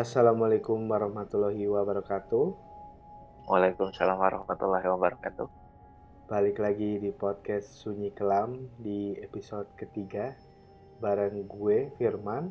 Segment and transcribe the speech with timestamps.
[0.00, 2.56] Assalamualaikum warahmatullahi wabarakatuh.
[3.44, 5.44] Waalaikumsalam warahmatullahi wabarakatuh.
[6.24, 10.32] Balik lagi di podcast Sunyi Kelam di episode ketiga
[11.04, 12.48] bareng gue Firman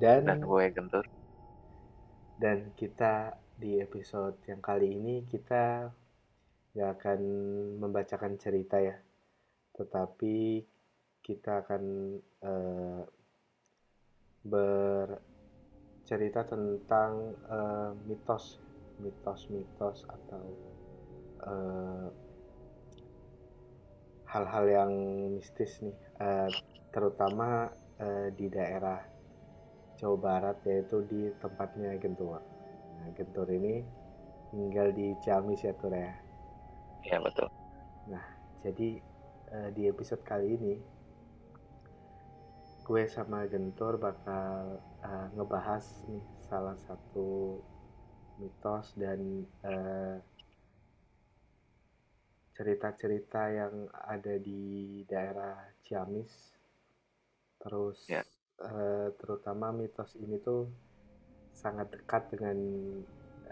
[0.00, 1.04] dan Dan gue Gentur.
[2.40, 5.92] dan kita di episode yang kali ini kita
[6.72, 7.20] nggak akan
[7.84, 8.96] membacakan cerita ya,
[9.76, 10.64] tetapi
[11.20, 11.84] kita akan
[12.16, 13.02] eh,
[16.10, 18.58] bercerita tentang eh, mitos,
[18.98, 20.42] mitos-mitos atau
[21.46, 22.08] eh,
[24.26, 24.90] hal-hal yang
[25.38, 26.50] mistis nih, eh,
[26.90, 27.70] terutama
[28.02, 28.98] eh, di daerah
[30.02, 32.42] Jawa Barat yaitu di tempatnya Gentur.
[32.98, 33.78] Nah, Gentur ini
[34.50, 36.10] tinggal di Ciamis ya Tur ya.
[37.06, 37.46] Iya betul.
[38.66, 38.98] Jadi
[39.54, 40.74] eh, di episode kali ini
[42.90, 47.54] gue sama Gentur bakal eh, ngebahas nih salah satu
[48.34, 50.18] mitos dan eh,
[52.58, 56.34] cerita-cerita yang ada di daerah Ciamis.
[57.62, 58.26] Terus Ya.
[58.58, 60.66] eh, terutama mitos ini tuh
[61.54, 62.58] sangat dekat dengan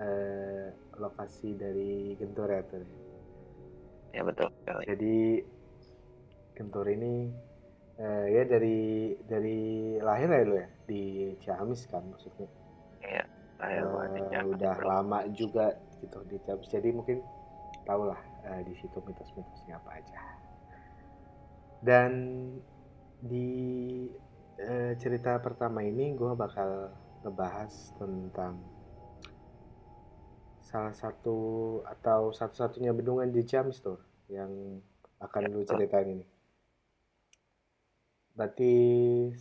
[0.02, 0.66] eh,
[0.98, 2.82] lokasi dari Gentur ya Tur.
[4.10, 4.50] Iya betul.
[4.82, 5.46] Jadi
[6.58, 7.46] Gentur ini
[7.98, 9.58] eh, ya dari dari
[9.98, 12.48] lahir ya lo ya di Ciamis kan maksudnya.
[13.02, 13.24] Iya.
[13.58, 14.86] Lahir di Jakarta, udah bro.
[14.86, 15.66] lama juga
[15.98, 16.70] gitu di Ciamis.
[16.70, 17.18] Jadi mungkin
[17.82, 20.20] tau lah eh, di situ mitos-mitosnya apa aja.
[21.82, 22.12] Dan
[23.18, 23.50] di
[24.58, 26.94] eh, cerita pertama ini gue bakal
[27.26, 28.62] ngebahas tentang
[30.62, 31.38] salah satu
[31.88, 33.98] atau satu-satunya bendungan di Ciamis tuh
[34.28, 34.78] yang
[35.18, 36.37] akan Ya, lu ceritain ini.
[38.38, 38.64] Berarti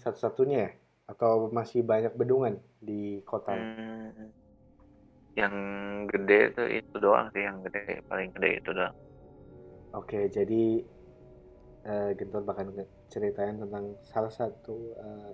[0.03, 0.71] satu-satunya ya?
[1.11, 2.55] Atau masih banyak bendungan
[2.87, 2.99] di
[3.31, 3.51] kota?
[3.51, 4.31] Hmm,
[5.39, 5.55] yang
[6.11, 8.95] gede itu itu doang sih yang gede paling gede itu doang.
[9.97, 10.61] Oke, jadi
[11.91, 14.75] eh, Gentur bakal nge- ceritain tentang salah satu
[15.05, 15.33] eh,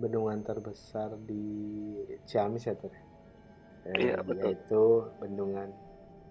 [0.00, 1.44] bendungan terbesar di
[2.28, 2.94] Ciamis ya, Tur?
[3.90, 4.52] Eh, Iya, betul.
[4.52, 4.82] Yaitu
[5.20, 5.70] Bendungan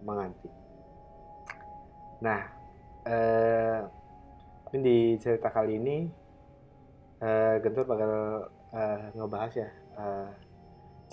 [0.07, 0.49] Menganti.
[2.23, 2.41] Nah,
[3.07, 3.77] eh,
[4.63, 5.91] mungkin di cerita kali ini
[7.27, 8.11] eh, Gentur bakal
[8.79, 9.69] eh, ngebahas ya.
[10.01, 10.29] eh,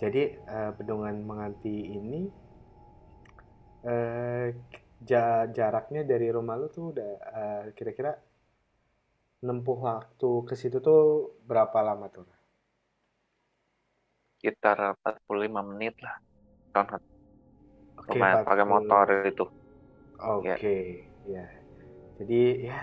[0.01, 0.23] jadi
[0.57, 2.21] eh, Bendungan Menganti ini
[3.93, 4.47] eh,
[5.11, 7.11] ja- jaraknya dari rumah lu tuh udah
[7.41, 8.11] eh, kira-kira
[9.47, 11.01] nempuh waktu ke situ tuh
[11.49, 12.27] berapa lama tuh?
[14.35, 16.17] Sekitar 45 menit lah.
[16.75, 16.87] Kan
[18.01, 18.73] Oke, lumayan pakai 40.
[18.73, 19.45] motor itu.
[20.39, 20.77] Oke,
[21.33, 21.45] ya.
[22.19, 22.79] Jadi ya,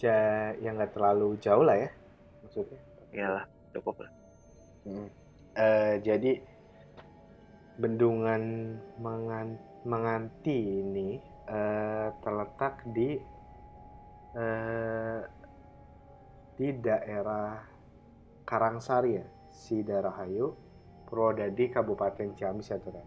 [0.00, 1.90] ja, ya nggak terlalu jauh lah ya,
[2.44, 2.80] maksudnya.
[3.16, 4.10] Iyalah, cukup lah.
[4.86, 5.08] Mm.
[5.56, 6.32] Eh, jadi
[7.80, 8.42] bendungan
[9.00, 13.14] Mengan- Menganti ini eh, terletak di
[14.36, 15.20] eh,
[16.56, 17.60] di daerah
[18.46, 20.54] Karangsari ya, Sidarahayu,
[21.06, 23.04] Purwodadi, Kabupaten Ciamis ya, ya.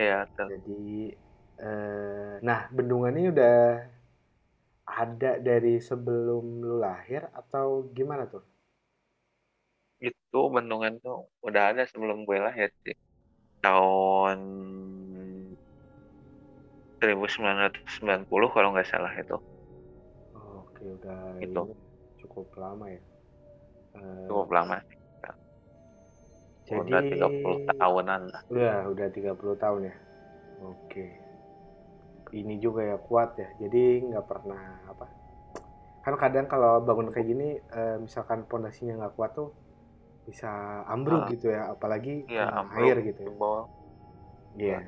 [0.00, 0.18] Iya.
[0.48, 1.12] Jadi,
[1.60, 3.58] eh, nah bendungan ini udah
[5.02, 8.42] ada dari sebelum lu lahir atau gimana tuh?
[10.00, 12.96] Itu bendungan tuh udah ada sebelum gue lahir sih.
[13.64, 14.38] Tahun
[17.00, 19.36] 1990 kalau nggak salah itu.
[20.36, 21.60] Oh, Oke, udah Itu.
[21.64, 21.74] ini
[22.20, 23.00] cukup lama ya.
[23.96, 24.76] Eh, Cukup lama.
[26.70, 28.42] jadi Udah 30 tahunan lah.
[28.52, 29.94] udah udah 30 tahun ya.
[30.62, 31.19] Oke.
[32.30, 33.48] Ini juga ya kuat ya.
[33.58, 35.06] Jadi nggak pernah apa?
[36.00, 39.50] Kan kadang kalau bangun kayak gini, eh, misalkan pondasinya nggak kuat tuh
[40.24, 41.30] bisa ambruk Ah.
[41.32, 43.34] gitu ya, apalagi kena ambruk air gitu ya.
[44.56, 44.80] Iya.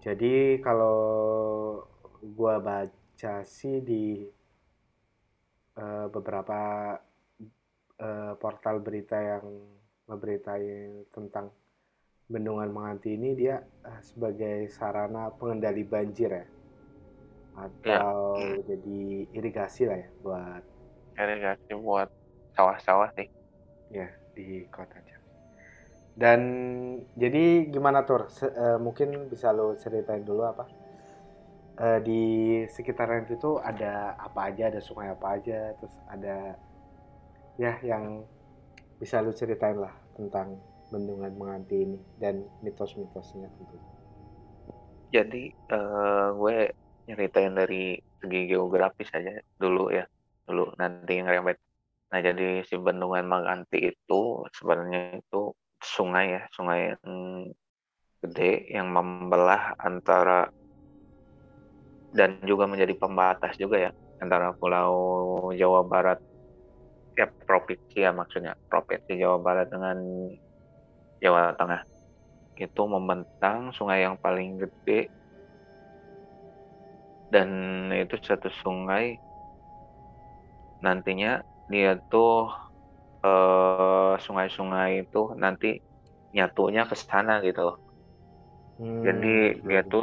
[0.00, 0.34] Jadi
[0.64, 0.96] kalau
[2.22, 4.24] gua baca sih di
[5.76, 6.60] eh, beberapa
[8.00, 9.44] eh, portal berita yang
[10.08, 11.52] memberitai tentang
[12.32, 13.56] bendungan Menganti ini dia
[13.90, 16.44] eh, sebagai sarana pengendali banjir ya
[17.66, 18.18] atau
[18.68, 18.98] jadi
[19.38, 20.62] irigasi lah ya buat
[21.20, 22.08] irigasi buat
[22.56, 23.28] sawah-sawah sih.
[23.96, 25.28] ya di kota Jambi.
[26.22, 26.40] Dan
[27.22, 27.44] jadi
[27.74, 28.22] gimana Tur?
[28.36, 30.64] Se- eh, mungkin bisa lo ceritain dulu apa?
[31.86, 32.20] Eh, di
[32.74, 33.92] sekitaran itu ada
[34.26, 36.34] apa aja, ada sungai apa aja, terus ada
[37.62, 38.04] ya yang
[39.00, 40.48] bisa lu ceritain lah tentang
[40.90, 43.76] bendungan Menganti ini dan mitos-mitosnya tentu.
[45.10, 46.56] Jadi eh, gue
[47.10, 50.04] nyeritain dari segi geografis aja dulu ya,
[50.46, 51.58] dulu nanti ngerembet
[52.10, 57.06] Nah, jadi si Bendungan Maganti itu sebenarnya itu sungai ya, sungai yang
[58.20, 60.50] gede yang membelah antara
[62.12, 63.90] dan juga menjadi pembatas juga ya
[64.20, 64.92] antara Pulau
[65.56, 66.18] Jawa Barat
[67.16, 69.96] ya provinsi ya maksudnya provinsi Jawa Barat dengan
[71.22, 71.80] Jawa Tengah
[72.64, 74.92] itu membentang sungai yang paling gede
[77.32, 77.48] dan
[78.02, 79.04] itu satu sungai
[80.84, 81.30] nantinya
[81.72, 82.30] dia tuh
[83.26, 85.66] eh, sungai-sungai itu nanti
[86.36, 87.76] nyatunya ke sana gitu loh.
[88.78, 89.26] Hmm, Jadi
[89.68, 90.02] dia tuh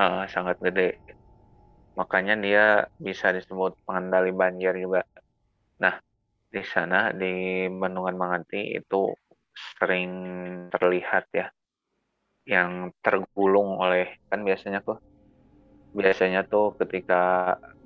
[0.00, 0.82] eh, sangat gede.
[1.98, 2.62] Makanya dia
[3.06, 5.00] bisa disebut pengendali banjir juga.
[5.82, 5.94] Nah,
[6.54, 7.26] di sana di
[7.80, 8.96] Bendungan Manganti itu
[9.78, 10.10] sering
[10.72, 11.46] terlihat ya
[12.48, 12.70] yang
[13.04, 14.96] tergulung oleh kan biasanya tuh
[15.98, 17.14] biasanya tuh ketika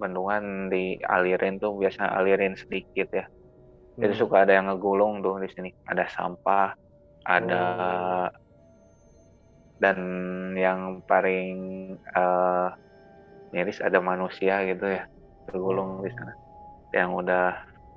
[0.01, 3.25] bendungan dialirin tuh biasa alirin sedikit ya.
[4.03, 4.21] Jadi Hmm.
[4.23, 5.71] suka ada yang ngegulung tuh di sini.
[5.91, 6.69] Ada sampah,
[7.35, 8.29] ada Oh.
[9.83, 9.99] dan
[10.57, 11.55] yang paling
[11.99, 12.67] eh,
[13.55, 15.03] miris ada manusia gitu ya
[15.47, 16.33] tergulung di sana
[16.97, 17.43] yang udah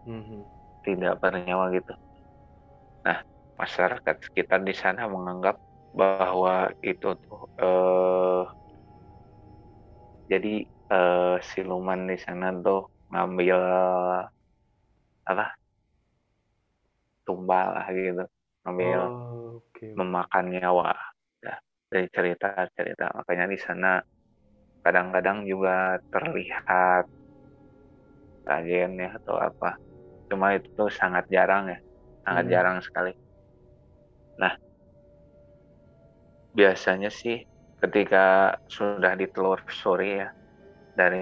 [0.06, 0.47] Mhm.
[0.85, 1.94] tidak bernyawa gitu.
[3.62, 5.56] Masyarakat sekitar di sana menganggap
[6.00, 8.42] bahwa itu tuh eh,
[10.31, 10.54] jadi
[10.94, 12.80] eh, siluman di sana tuh
[13.12, 13.57] ngambil
[15.27, 15.57] apa
[17.25, 18.24] tumbal lah gitu
[18.63, 19.88] ngambil Oh, oke.
[20.00, 20.92] memakan nyawa
[21.45, 21.56] ya
[21.92, 23.89] dari cerita-cerita makanya di sana
[24.86, 27.03] kadang-kadang juga terlihat
[28.56, 29.69] agen ya atau apa
[30.30, 31.80] cuma itu sangat jarang ya
[32.25, 32.53] sangat Hmm.
[32.53, 33.12] jarang sekali
[34.39, 34.54] nah
[36.57, 37.36] biasanya sih
[37.81, 38.18] ketika
[38.75, 40.28] sudah ditelusuri ya
[41.00, 41.18] dari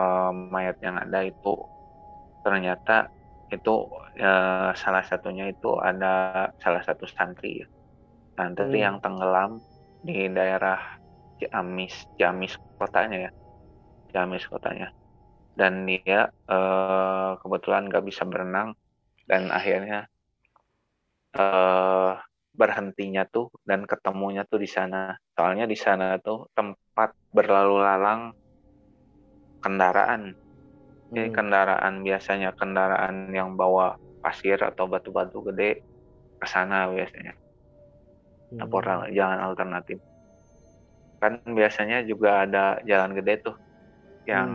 [0.00, 1.48] eh, mayat yang ada itu
[2.44, 2.92] ternyata
[3.54, 3.70] itu
[4.82, 6.06] salah satunya itu ada
[6.62, 7.66] salah satu santri ya.
[8.38, 8.84] santri Hmm.
[8.86, 9.50] yang tenggelam
[10.06, 10.78] di daerah
[11.40, 13.30] Ciamis Ciamis kotanya ya
[14.12, 14.86] Ciamis kotanya
[15.60, 18.68] dan dia eh, kebetulan nggak bisa berenang
[19.30, 20.08] dan akhirnya
[21.40, 22.12] eh
[22.60, 24.96] berhentinya tuh dan ketemunya tuh di sana.
[25.36, 28.20] Soalnya di sana tuh tempat berlalu lalang
[29.64, 30.22] kendaraan.
[31.14, 31.36] Jadi Hmm.
[31.36, 33.86] kendaraan biasanya kendaraan yang bawa
[34.24, 35.70] pasir atau batu-batu gede
[36.40, 37.32] ke sana biasanya.
[38.50, 38.60] Hmm.
[39.16, 39.98] Jalan alternatif.
[41.22, 43.54] Kan biasanya juga ada jalan gede tuh
[44.30, 44.50] yang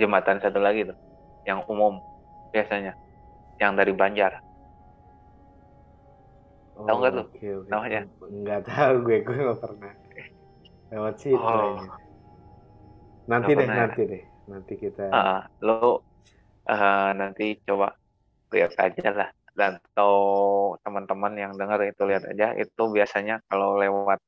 [0.00, 0.96] jembatan satu lagi tuh
[1.48, 2.00] yang umum
[2.54, 2.92] biasanya
[3.62, 4.32] yang dari Banjar.
[6.74, 7.70] Tahu nggak tuh Oke, oke.
[7.70, 8.00] namanya?
[8.42, 9.92] Nggak tahu gue, gue nggak pernah
[10.92, 11.78] lewat situ Oh.
[13.30, 13.86] Nanti Nggak deh, pernah ya?
[13.88, 15.02] nanti deh, nanti kita.
[15.16, 15.72] Ah, lo
[16.70, 17.86] eh, nanti coba
[18.54, 19.28] lihat aja lah
[19.58, 20.14] dan atau
[20.84, 24.18] teman-teman yang dengar itu lihat aja itu biasanya kalau lewat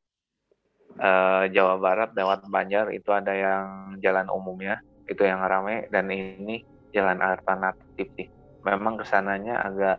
[1.06, 3.64] eh, Jawa Barat lewat Banjar itu ada yang
[4.04, 4.74] jalan umumnya
[5.10, 6.56] itu yang rame dan ini
[6.94, 8.28] jalan alternatif sih
[8.66, 9.96] memang ke sananya agak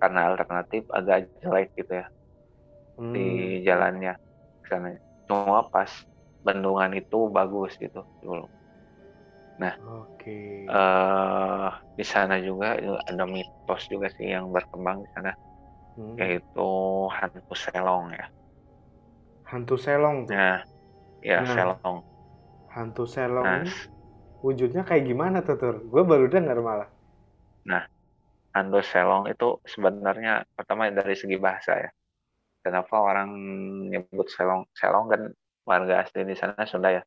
[0.00, 2.06] karena alternatif agak jelek gitu ya
[2.96, 3.56] Hmm.
[3.56, 4.12] di jalannya
[4.62, 5.92] ke sananya cuma pas
[6.46, 8.44] bendungan itu bagus gitu dulu
[9.94, 10.36] Oke.
[10.76, 11.66] eh
[11.98, 12.66] di sana juga
[13.10, 15.30] ada mitos juga sih yang berkembang di sana
[15.96, 16.20] Hmm.
[16.20, 16.60] yaitu
[17.18, 18.24] hantu selong ya.
[19.50, 20.38] Hantu selong tuh.
[20.38, 20.56] Nah,
[21.28, 21.54] ya Nah.
[21.54, 21.98] selong.
[22.74, 23.88] Hantu selong Nah,
[24.44, 25.74] wujudnya kayak gimana tuh, Tur?
[25.92, 26.88] Gue baru dengar malah.
[28.56, 31.90] Hantu selong itu sebenarnya pertama dari segi bahasa ya.
[32.64, 33.28] Kenapa orang
[33.92, 34.62] nyebut selong?
[34.80, 35.22] Selong kan
[35.70, 37.02] warga asli di sana Sunda ya.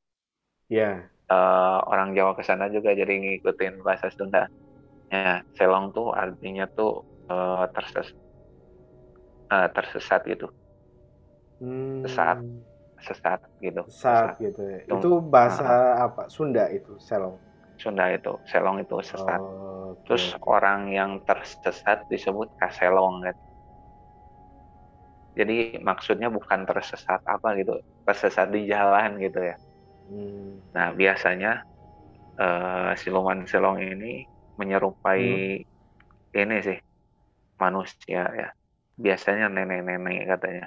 [0.69, 1.11] Ya.
[1.33, 4.39] Eh, orang Jawa ke sana juga jadi ngikutin bahasa Sunda.
[5.13, 6.91] Ya, selong tuh artinya tuh
[7.31, 8.07] eh, terses
[9.53, 10.47] eh, tersesat gitu,
[11.59, 12.03] Hmm.
[12.03, 12.37] Sesat.
[13.05, 13.83] sesat gitu.
[13.85, 14.79] Sesat gitu ya.
[14.95, 15.65] Itu bahasa
[16.05, 16.21] apa?
[16.35, 17.37] Sunda itu, selong.
[17.79, 19.39] Sunda itu, selong itu sesat.
[19.39, 23.35] Oh, oke, Terus orang yang tersesat disebut kaselong kan.
[25.39, 29.55] Jadi maksudnya bukan tersesat apa gitu, tersesat di jalan gitu ya.
[30.11, 30.59] Hmm.
[30.75, 31.63] Nah biasanya
[32.35, 34.27] eh, siluman selong ini
[34.59, 35.63] menyerupai
[36.35, 36.77] ini sih
[37.63, 38.49] manusia ya.
[38.99, 40.65] Biasanya nenek-nenek katanya.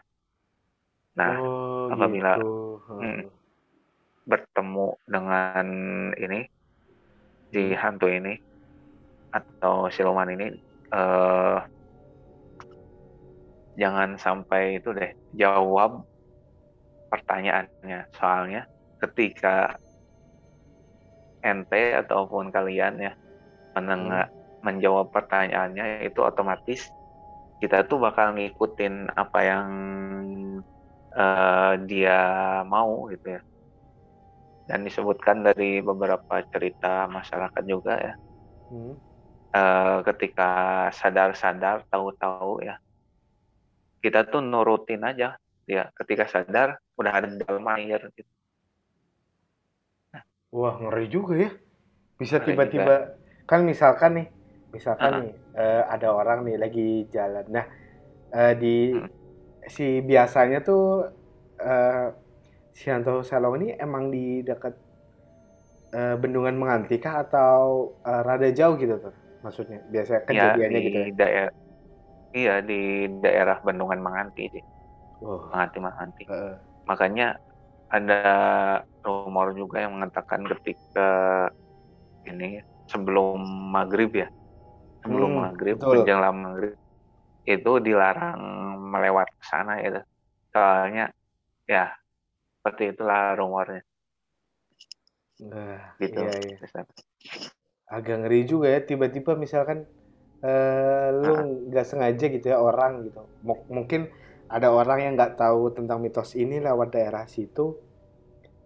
[1.21, 2.81] Nah oh, apabila- gitu.
[2.89, 3.29] Hmm.
[4.23, 5.65] bertemu dengan
[6.15, 6.47] ini
[7.53, 8.41] si hantu ini
[9.33, 10.49] atau siluman ini
[10.93, 11.61] eh
[13.77, 16.05] jangan sampai itu deh jawab
[17.13, 18.09] pertanyaannya.
[18.17, 18.69] Soalnya
[19.01, 19.77] ketika
[21.45, 23.13] ente ataupun kalian ya
[23.77, 24.29] menengah
[24.63, 26.87] menjawab pertanyaannya itu otomatis
[27.59, 29.69] kita tuh bakal ngikutin apa yang
[31.15, 32.21] uh, dia
[32.67, 33.41] mau gitu ya
[34.67, 38.15] dan disebutkan dari beberapa cerita masyarakat juga ya
[38.71, 38.95] hmm.
[39.55, 40.51] uh, ketika
[40.95, 42.79] sadar-sadar tahu-tahu ya
[44.03, 48.31] kita tuh nurutin aja ya ketika sadar udah ada dalam air gitu.
[50.53, 51.51] Wah ngeri juga ya
[52.21, 54.29] bisa tiba-tiba kan misalkan nih
[54.71, 55.23] misalkan uh -huh.
[55.27, 57.67] nih uh, ada orang nih lagi jalan nah
[58.31, 59.09] uh, di hmm.
[59.67, 61.11] si biasanya tuh
[61.59, 62.07] uh,
[62.73, 64.75] si Hanto Salong ini emang di dekat
[65.93, 69.15] uh, bendungan Mengantika atau uh, rada jauh gitu tuh
[69.45, 69.81] maksudnya?
[69.89, 71.07] Biasa kejadiannya ya, gitu ya?
[71.15, 71.55] daerah
[72.33, 74.65] iya di daerah bendungan Menganti sih.
[75.23, 75.49] Oh.
[75.53, 76.57] Menganti Menganti uh.
[76.89, 77.39] makanya
[77.93, 78.23] ada
[79.05, 81.11] rumor juga yang mengatakan ketika
[82.25, 83.41] ini sebelum
[83.73, 84.29] maghrib ya.
[85.03, 86.79] Sebelum hmm, maghrib menjelang maghrib
[87.43, 88.39] itu dilarang
[88.79, 90.03] melewat ke sana ya
[90.55, 91.11] soalnya
[91.67, 91.91] ya
[92.63, 93.83] seperti itulah rumornya.
[95.43, 96.23] Nah, gitu.
[96.23, 96.87] iya, iya.
[97.91, 99.83] agak ngeri juga ya tiba-tiba misalkan
[100.47, 103.27] uh, lu nggak sengaja gitu ya orang gitu.
[103.43, 104.07] M mungkin
[104.47, 107.75] ada orang yang nggak tahu tentang mitos ini lewat daerah situ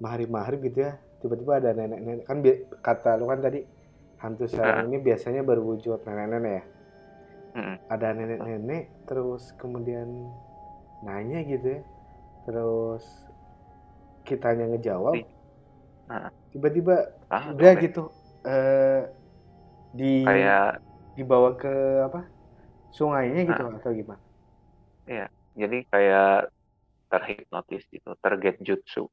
[0.04, 1.00] mahari-mahari gitu ya.
[1.24, 2.44] Tiba-tiba ada nenek-nenek kan
[2.84, 3.64] kata lu kan tadi
[4.20, 6.64] hantu sekarang ini biasanya berwujud nenek-nenek ya.
[7.88, 10.28] Ada nenek-nenek terus kemudian
[11.00, 11.82] nanya gitu ya.
[12.44, 13.25] Terus
[14.26, 15.22] kitanya ngejawab
[16.50, 18.10] tiba-tiba ah, udah gitu
[18.46, 19.06] uh,
[19.94, 20.82] di kayak
[21.16, 21.72] dibawa ke
[22.04, 22.28] apa
[22.92, 24.22] sungainya gitu nah, atau gimana?
[25.04, 26.36] Iya, jadi kayak
[27.12, 29.08] terhipnotis gitu, terget jutsu.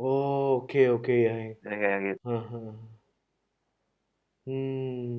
[0.00, 1.34] Oh, oke okay, oke okay, ya.
[1.60, 2.24] Jadi kayak gitu.
[4.42, 5.18] Hmm.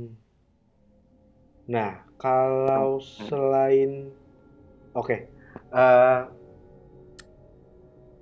[1.70, 4.12] Nah, kalau selain
[4.92, 5.20] oke, okay.
[5.72, 6.20] uh, eh,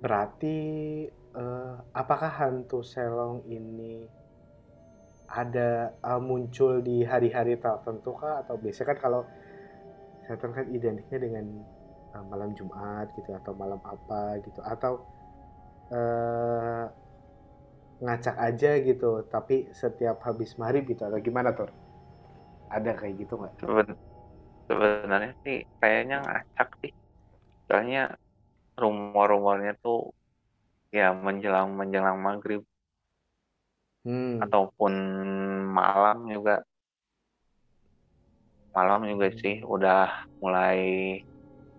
[0.02, 0.56] Berarti
[1.38, 4.02] uh, apakah hantu Selong ini
[5.30, 8.42] ada uh, muncul di hari-hari tertentu kah?
[8.42, 9.22] Atau biasanya kan kalau
[10.26, 11.46] setan kan identiknya dengan
[12.18, 14.58] uh, malam Jumat gitu atau malam apa gitu.
[14.66, 15.06] Atau
[15.94, 16.90] uh,
[18.02, 21.70] ngacak aja gitu tapi setiap habis maghrib gitu atau gimana tuh
[22.66, 23.54] ada kayak gitu nggak?
[24.66, 26.92] Sebenarnya sih kayaknya ngacak sih.
[27.70, 28.18] Soalnya
[28.76, 30.12] rumor-rumornya tuh
[30.92, 32.64] ya menjelang menjelang maghrib
[34.04, 34.44] hmm.
[34.44, 34.92] ataupun
[35.72, 36.60] malam juga
[38.72, 39.38] malam juga hmm.
[39.40, 40.80] sih udah mulai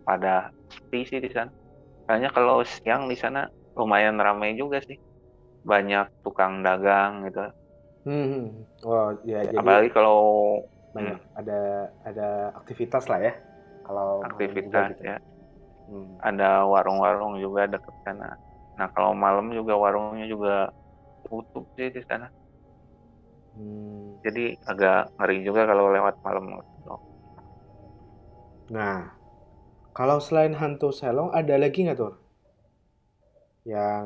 [0.06, 1.50] pada sepi sih di sana.
[2.06, 5.00] Kayaknya kalau siang di sana lumayan ramai juga sih,
[5.66, 7.50] banyak tukang dagang gitu.
[8.06, 8.68] Hmm.
[8.86, 9.42] Oh ya.
[9.48, 10.22] Jadi apalagi kalau
[10.94, 11.40] banyak hmm.
[11.40, 11.60] ada
[12.06, 12.28] ada
[12.62, 13.34] aktivitas lah ya.
[13.84, 15.04] Kalau aktivitas gitu.
[15.10, 15.18] ya
[15.94, 16.18] Hmm.
[16.18, 18.34] Ada warung-warung juga dekat sana.
[18.74, 20.74] Nah kalau malam juga warungnya juga
[21.22, 22.26] tutup sih di sana.
[23.54, 24.18] Hmm.
[24.26, 26.58] Jadi agak ngeri juga kalau lewat malam.
[28.74, 29.14] Nah,
[29.94, 32.18] kalau selain hantu Selong ada lagi nggak tuh?
[33.70, 34.06] Yang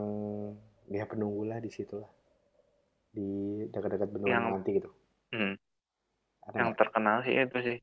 [0.91, 2.11] dia penunggu lah di situ lah.
[3.15, 4.89] Di dekat-dekat bendungan yang, nanti gitu.
[5.31, 5.55] Hmm,
[6.51, 6.77] yang gak?
[6.83, 7.77] terkenal sih itu sih.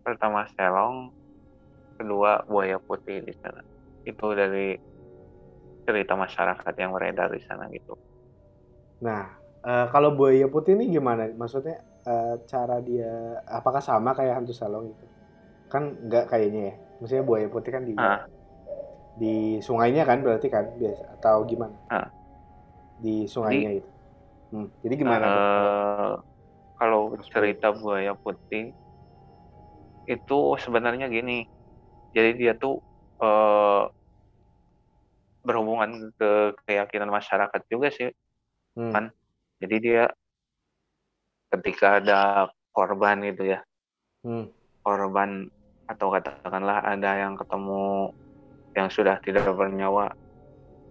[0.00, 1.12] Pertama Selong,
[1.94, 3.62] kedua buaya putih di sana.
[4.04, 4.76] Itu dari
[5.84, 7.94] cerita masyarakat yang beredar di sana gitu.
[9.04, 11.28] Nah uh, kalau buaya putih ini gimana?
[11.32, 15.06] Maksudnya uh, cara dia apakah sama kayak hantu salong itu?
[15.68, 16.74] Kan nggak kayaknya ya.
[17.00, 18.24] Maksudnya buaya putih kan di uh.
[19.14, 21.76] di sungainya kan berarti kan biasa atau gimana?
[21.90, 22.08] Uh.
[22.94, 23.90] di sungainya jadi, itu.
[24.54, 26.14] Hmm, jadi gimana uh,
[26.78, 28.70] kalau cerita buaya putih
[30.06, 31.48] itu sebenarnya gini
[32.14, 32.78] jadi dia tuh
[33.18, 33.90] uh,
[35.44, 38.08] berhubungan ke keyakinan masyarakat juga sih
[38.78, 38.92] hmm.
[38.94, 39.04] kan
[39.60, 40.04] jadi dia
[41.52, 43.60] ketika ada korban itu ya
[44.24, 44.48] hmm.
[44.80, 45.52] korban
[45.84, 48.10] atau katakanlah ada yang ketemu
[48.72, 50.16] yang sudah tidak bernyawa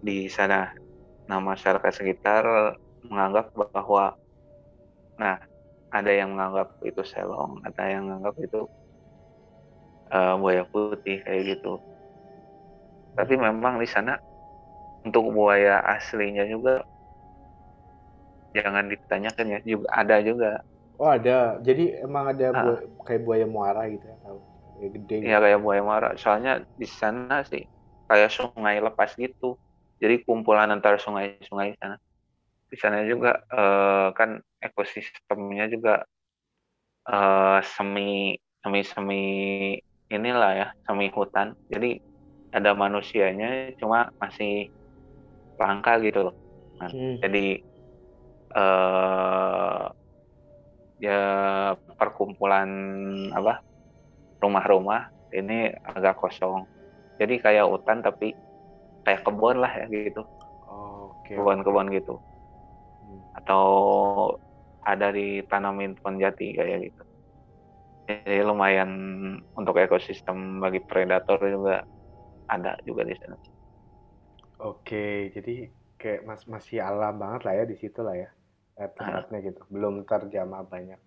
[0.00, 0.70] di sana
[1.26, 2.44] nah masyarakat sekitar
[3.04, 4.14] menganggap bahwa
[5.18, 5.40] nah
[5.90, 8.60] ada yang menganggap itu selong ada yang menganggap itu
[10.10, 11.78] uh, buaya putih kayak gitu.
[13.14, 14.18] Tapi memang di sana
[15.04, 16.82] untuk buaya aslinya juga
[18.54, 20.50] jangan ditanyakan ya juga ada juga.
[20.94, 22.62] Oh ada, jadi emang ada nah.
[22.62, 24.38] buaya, kayak buaya muara gitu ya, tahu?
[24.78, 25.16] Kayak gede.
[25.26, 26.08] Iya kayak buaya muara.
[26.14, 27.66] Soalnya di sana sih
[28.06, 29.58] kayak sungai lepas gitu.
[29.98, 31.98] Jadi kumpulan antara sungai-sungai sana.
[32.64, 36.02] di sana juga uh, kan ekosistemnya juga
[37.06, 38.34] uh, semi
[38.64, 39.22] semi semi
[40.14, 41.58] inilah ya semi hutan.
[41.68, 41.98] Jadi
[42.54, 44.70] ada manusianya cuma masih
[45.58, 46.36] langka gitu loh.
[46.78, 47.18] Nah, hmm.
[47.22, 47.46] jadi
[48.54, 49.84] uh,
[51.02, 51.20] ya
[51.98, 52.70] perkumpulan
[53.34, 53.62] apa
[54.38, 56.66] rumah-rumah ini agak kosong.
[57.18, 58.34] Jadi kayak hutan tapi
[59.02, 60.22] kayak kebun lah ya gitu.
[60.66, 62.18] Oh, okay, kebun-kebun gitu.
[63.34, 63.66] Atau
[64.84, 67.02] ada ditanamin pohon jati kayak gitu.
[68.04, 68.90] Jadi lumayan
[69.56, 71.84] untuk ekosistem bagi predator juga
[72.44, 73.36] ada juga di sana.
[74.60, 78.28] Oke, jadi kayak mas masih alam banget lah ya di situ lah ya
[78.76, 79.60] eh, tempatnya gitu.
[79.72, 81.00] Belum terjamah banyak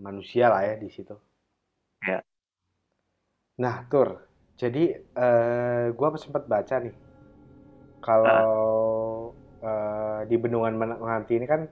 [0.00, 1.14] manusia lah ya di situ.
[2.00, 2.24] Ya.
[3.60, 4.24] Nah, Tur,
[4.56, 6.96] jadi eh, gua sempat baca nih
[8.04, 9.32] kalau
[9.64, 11.64] uh, di bendungan Menganti ini kan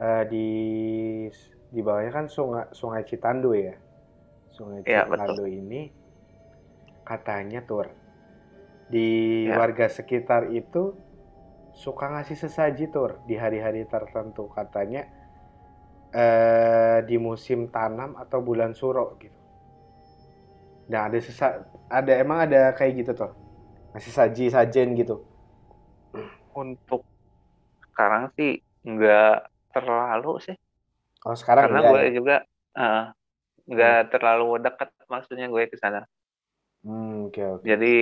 [0.00, 0.48] uh, di
[1.70, 3.74] di bawahnya kan sungai Sungai Citandu ya.
[4.50, 5.58] Sungai ya, Citandu betul.
[5.58, 5.82] ini
[7.06, 7.90] katanya tur
[8.90, 9.54] di ya.
[9.54, 10.94] warga sekitar itu
[11.74, 15.06] suka ngasih sesaji tur di hari-hari tertentu katanya
[16.10, 19.38] eh, di musim tanam atau bulan suro gitu.
[20.90, 23.32] Nah ada sesa ada emang ada kayak gitu tuh
[23.94, 25.22] ngasih saji sajen gitu.
[26.50, 27.06] Untuk
[27.90, 29.38] sekarang sih nggak
[29.70, 30.56] terlalu sih.
[31.28, 32.10] Oh sekarang Karena gue ya?
[32.16, 32.36] juga
[32.80, 33.04] uh,
[33.68, 34.10] nggak hmm.
[34.12, 36.08] terlalu dekat maksudnya gue ke sana.
[36.80, 37.64] Hmm, okay, okay.
[37.76, 37.94] Jadi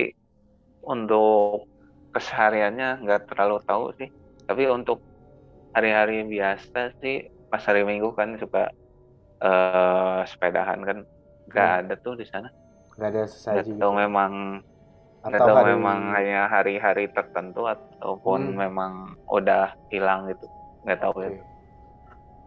[0.87, 1.67] untuk
[2.15, 4.07] kesehariannya nggak terlalu tahu sih.
[4.47, 5.03] Tapi untuk
[5.75, 8.71] hari-hari biasa sih pas hari Minggu kan suka
[9.43, 10.97] uh, sepedahan kan
[11.51, 11.79] nggak hmm.
[11.85, 12.47] ada tuh di sana.
[12.95, 13.75] Nggak ada sesaji.
[13.75, 13.89] Gitu.
[13.91, 14.63] memang
[15.19, 15.75] atau hari...
[15.75, 18.57] memang hanya hari-hari tertentu ataupun hmm.
[18.57, 20.47] memang udah hilang gitu
[20.87, 21.35] nggak tahu okay.
[21.35, 21.58] ya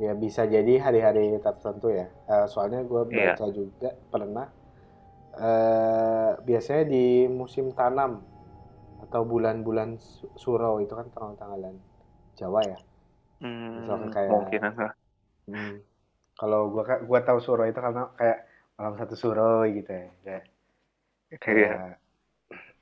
[0.03, 3.39] ya bisa jadi hari-hari tertentu ya uh, soalnya gue iya.
[3.39, 3.55] baca yeah.
[3.55, 4.47] juga pernah
[5.39, 8.27] uh, biasanya di musim tanam
[9.07, 9.95] atau bulan-bulan
[10.35, 11.79] surau itu kan tanggal-tanggalan
[12.35, 12.79] Jawa ya
[13.47, 14.61] hmm, misalkan kayak mungkin
[15.47, 15.75] hmm,
[16.35, 20.45] kalau gue gua tahu surau itu karena kayak malam satu surau gitu ya kayak,
[21.39, 22.03] kayak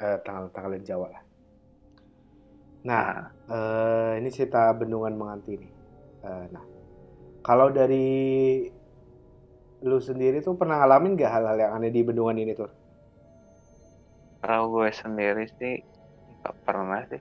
[0.00, 1.22] eh, tanggal-tanggal Jawa lah.
[2.80, 5.72] Nah, eh, ini cerita bendungan menganti nih.
[6.24, 6.64] Eh, nah,
[7.40, 8.08] kalau dari
[9.80, 12.68] lu sendiri tuh pernah ngalamin gak hal-hal yang aneh di bendungan ini tuh?
[14.44, 15.80] Kalau gue sendiri sih
[16.40, 17.20] nggak pernah sih.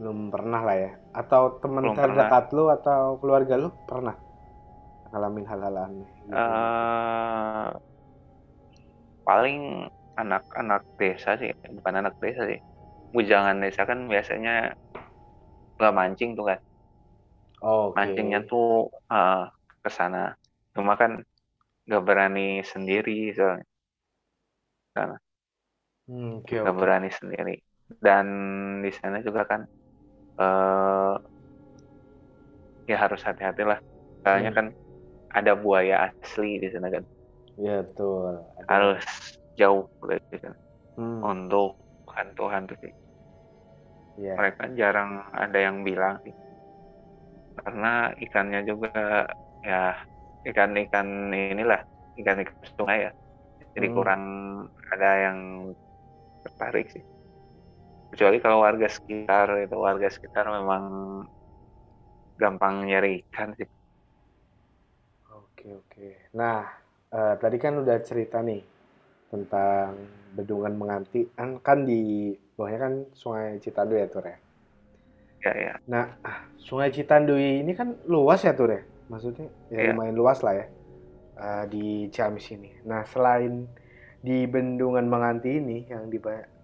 [0.00, 0.92] Belum pernah lah ya.
[1.12, 4.16] Atau teman terdekat lu atau keluarga lu pernah
[5.12, 6.08] ngalamin hal-hal aneh?
[6.28, 6.32] Gitu?
[6.36, 7.68] Uh,
[9.28, 12.58] paling anak-anak desa sih bukan anak desa sih
[13.14, 14.72] bujangan desa kan biasanya
[15.78, 16.58] nggak mancing tuh kan
[17.62, 17.96] oh, okay.
[18.04, 19.48] mancingnya tuh uh,
[19.82, 20.34] ke sana
[20.74, 21.22] cuma kan
[21.88, 23.66] nggak berani sendiri soalnya
[24.92, 25.16] sana
[26.10, 26.82] hmm, okay, nggak okay.
[26.82, 27.56] berani sendiri
[28.04, 28.26] dan
[28.84, 29.64] di sana juga kan
[30.36, 31.16] uh,
[32.84, 33.80] ya harus hati-hati lah
[34.22, 34.58] soalnya hmm.
[34.58, 34.66] kan
[35.32, 37.04] ada buaya asli di sana kan
[37.58, 38.38] Iya betul.
[38.70, 39.04] Harus
[39.58, 40.50] jauh gitu
[40.94, 41.20] hmm.
[41.26, 41.74] untuk
[42.06, 42.94] hantu-hantu sih.
[44.18, 44.38] Yeah.
[44.38, 46.34] Mereka jarang ada yang bilang sih.
[47.68, 49.28] Karena ikannya juga
[49.60, 49.92] ya
[50.48, 51.84] ikan-ikan inilah
[52.16, 53.12] ikan-ikan sungai ya.
[53.76, 53.96] Jadi hmm.
[54.00, 54.22] kurang
[54.88, 55.38] ada yang
[56.48, 57.04] tertarik sih.
[58.08, 60.84] Kecuali kalau warga sekitar itu warga sekitar memang
[62.40, 63.68] gampang nyari ikan sih.
[65.28, 66.32] Oke oke.
[66.32, 66.64] Nah
[67.12, 68.64] uh, tadi kan udah cerita nih
[69.28, 69.92] tentang
[70.32, 74.40] bendungan menganti kan kan di bawahnya kan sungai Citandu ya Tur ya.
[75.44, 75.74] Ya ya.
[75.86, 76.18] Nah
[76.58, 79.94] sungai Citandu ini kan luas ya Tur ya, maksudnya ya, ya.
[79.94, 80.66] lumayan luas lah ya
[81.38, 82.74] uh, di Ciamis ini.
[82.84, 83.70] Nah selain
[84.18, 86.18] di bendungan menganti ini yang di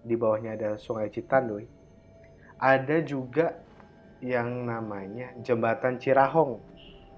[0.05, 1.63] di bawahnya ada sungai Citandu,
[2.59, 3.55] ada juga
[4.19, 6.59] yang namanya jembatan Cirahong.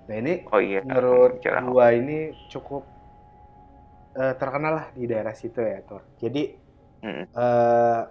[0.07, 0.85] Nah ini oh, iya.
[0.85, 1.73] menurut Cirahong.
[1.73, 2.85] gua ini cukup
[4.15, 6.05] uh, terkenal lah di daerah situ ya Tor.
[6.21, 6.43] Jadi
[7.03, 7.25] hmm.
[7.33, 8.01] uh,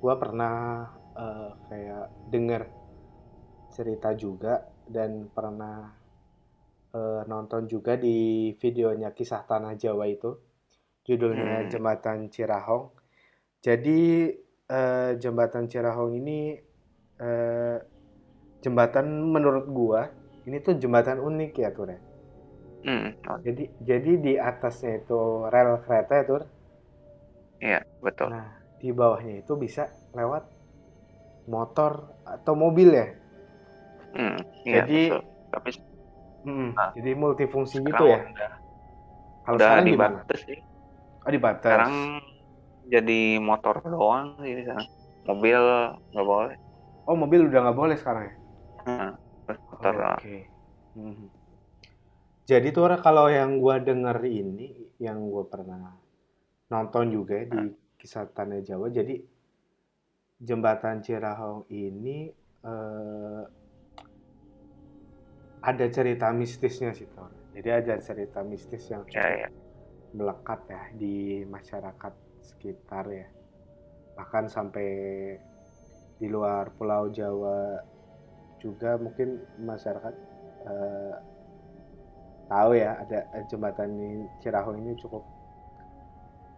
[0.00, 0.88] gue pernah
[1.20, 2.62] uh, kayak dengar
[3.70, 5.92] cerita juga dan pernah
[6.96, 10.34] uh, nonton juga di videonya kisah tanah Jawa itu
[11.04, 11.68] judulnya hmm.
[11.70, 12.90] jembatan Cirahong.
[13.60, 14.32] Jadi
[14.72, 16.56] uh, jembatan Cirahong ini
[17.20, 17.76] uh,
[18.64, 20.08] jembatan menurut gua
[20.48, 22.00] ini tuh jembatan unik ya tuh ya.
[22.80, 23.12] Hmm.
[23.44, 26.42] Jadi jadi di atasnya itu rel kereta ya, Tur?
[27.60, 28.32] Iya, betul.
[28.32, 30.48] Nah, di bawahnya itu bisa lewat
[31.54, 31.92] motor
[32.34, 33.06] atau mobil ya?
[34.14, 34.36] Hmm,
[34.68, 35.20] iya, Jadi betul.
[35.52, 35.70] Tapi
[36.44, 38.18] mm, nah, jadi multifungsi gitu ya.
[38.30, 38.50] udah
[39.44, 40.58] Kalau udah sekarang dibatas sih.
[41.26, 41.84] Oh dibatas.
[41.84, 41.94] Sekarang
[42.94, 44.84] jadi motor doang sih di sana.
[45.28, 45.60] Mobil
[46.12, 46.56] nggak boleh.
[47.10, 48.34] Oh mobil udah nggak boleh sekarang ya?
[49.44, 50.00] Terus motor Oke.
[50.00, 50.24] doang.
[50.94, 51.30] Mhm.
[52.50, 54.68] Jadi tuh kalau yang gua denger ini,
[55.06, 55.82] yang gua pernah
[56.72, 57.62] nonton juga ya di
[58.00, 58.86] kisah Tanah Jawa.
[58.98, 59.14] Jadi
[60.40, 62.32] jembatan Cirahong ini
[62.64, 63.42] eh,
[65.60, 67.28] ada cerita mistisnya sih Tor.
[67.52, 69.48] Jadi ada cerita mistis yang Ya, ya.
[70.16, 73.28] melekat ya di masyarakat sekitar ya.
[74.16, 74.88] Bahkan sampai
[76.20, 77.80] di luar Pulau Jawa
[78.60, 80.14] juga mungkin masyarakat
[80.68, 81.16] eh,
[82.48, 84.08] tahu ya ada jembatan ini
[84.40, 85.22] Cirahong ini cukup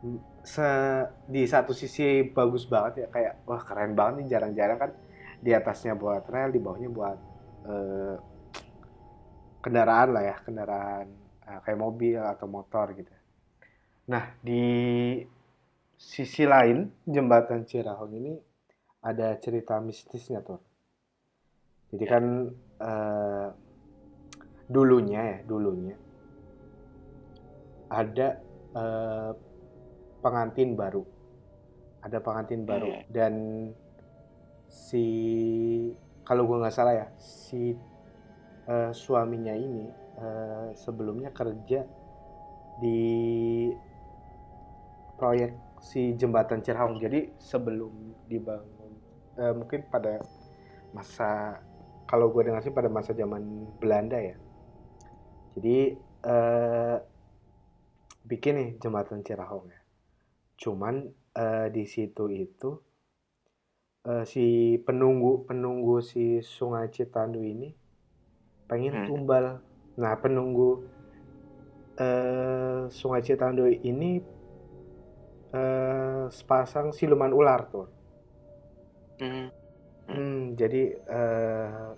[0.07, 0.69] mm, se
[1.31, 4.91] di satu sisi bagus banget ya kayak wah keren banget nih jarang-jarang kan
[5.39, 7.19] di atasnya buat rel di bawahnya buat
[7.67, 8.17] eh,
[9.63, 11.07] kendaraan lah ya kendaraan
[11.47, 13.11] eh, kayak mobil atau motor gitu.
[14.11, 14.67] Nah di
[15.95, 18.35] sisi lain jembatan Cirahong ini
[19.07, 20.59] ada cerita mistisnya tuh.
[21.95, 22.25] Jadi kan
[22.83, 23.49] eh,
[24.67, 25.95] dulunya ya dulunya
[27.93, 28.29] ada
[28.75, 29.52] eh,
[30.23, 31.03] pengantin baru,
[32.01, 33.05] ada pengantin baru Hmm.
[33.11, 33.35] dan
[34.71, 35.05] si
[36.25, 37.75] kalau gue nggak salah ya si
[38.71, 41.83] eh, suaminya ini eh, sebelumnya kerja
[42.81, 43.03] di
[45.19, 47.03] proyek si jembatan Cirahong.
[47.03, 47.93] Jadi sebelum
[48.31, 48.93] dibangun
[49.37, 50.23] eh, mungkin pada
[50.95, 51.59] masa
[52.07, 53.43] kalau gue dengar sih pada masa zaman
[53.83, 54.37] Belanda ya.
[55.59, 55.79] Jadi
[56.23, 56.97] eh,
[58.23, 59.82] bikin nih jembatan Cirahong ya.
[60.63, 60.95] Cuman
[61.43, 62.71] eh, di situ itu
[64.11, 64.43] eh, si
[64.87, 66.23] penunggu penunggu si
[66.55, 67.69] Sungai Citandu ini
[68.69, 69.07] pengen Hmm.
[69.07, 69.45] tumbal.
[70.01, 70.69] Nah penunggu
[71.99, 74.11] eh, Sungai Citandu ini
[75.59, 77.87] eh, sepasang siluman ular tuh.
[79.19, 79.49] Hmm.
[80.11, 80.81] Hmm, jadi
[81.17, 81.89] eh,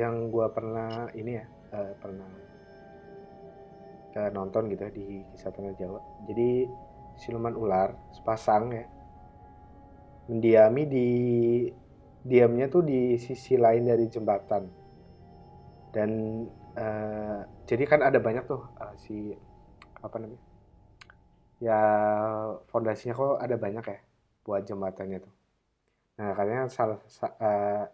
[0.00, 1.44] yang gua pernah ini ya
[1.76, 2.30] eh, pernah
[4.36, 6.00] nonton gitu ya di kisah tanah Jawa.
[6.28, 6.42] Jadi
[7.22, 8.84] siluman ular sepasang ya
[10.28, 11.06] mendiami di
[12.30, 14.64] diamnya tuh di sisi lain dari jembatan
[15.94, 16.10] dan
[16.78, 19.14] eh, jadi kan ada banyak tuh eh, si
[20.06, 20.42] apa namanya
[21.66, 21.80] ya
[22.70, 23.98] fondasinya kok ada banyak ya
[24.44, 25.34] buat jembatannya tuh.
[26.18, 27.84] Nah, katanya salah sa- eh,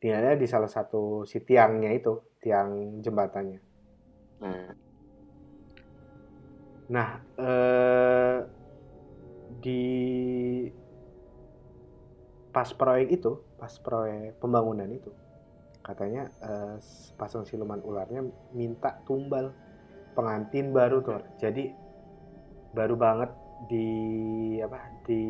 [0.00, 2.12] tinggalnya di salah satu si tiangnya itu,
[2.42, 2.70] tiang
[3.04, 3.60] jembatannya.
[4.42, 4.70] Hmm.
[6.94, 8.36] Nah, eh,
[9.58, 9.82] di
[12.54, 15.10] pas proyek itu, pas proyek pembangunan itu,
[15.84, 16.76] katanya eh,
[17.14, 19.54] pasang siluman ularnya minta tumbal
[20.18, 21.22] pengantin baru tuh.
[21.38, 21.70] Jadi
[22.74, 23.30] baru banget
[23.70, 23.88] di
[24.62, 25.22] apa di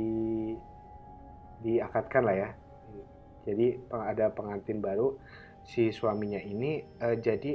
[1.65, 2.51] diakadkan lah ya.
[3.49, 5.17] Jadi ada pengantin baru
[5.65, 7.53] si suaminya ini eh, jadi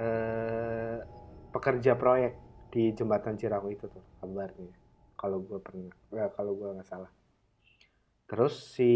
[0.00, 0.96] eh,
[1.52, 2.32] pekerja proyek
[2.72, 4.79] di jembatan Cirahong itu tuh kabarnya.
[5.20, 7.12] Kalau gue pernah, eh, kalau gue nggak salah.
[8.24, 8.92] Terus si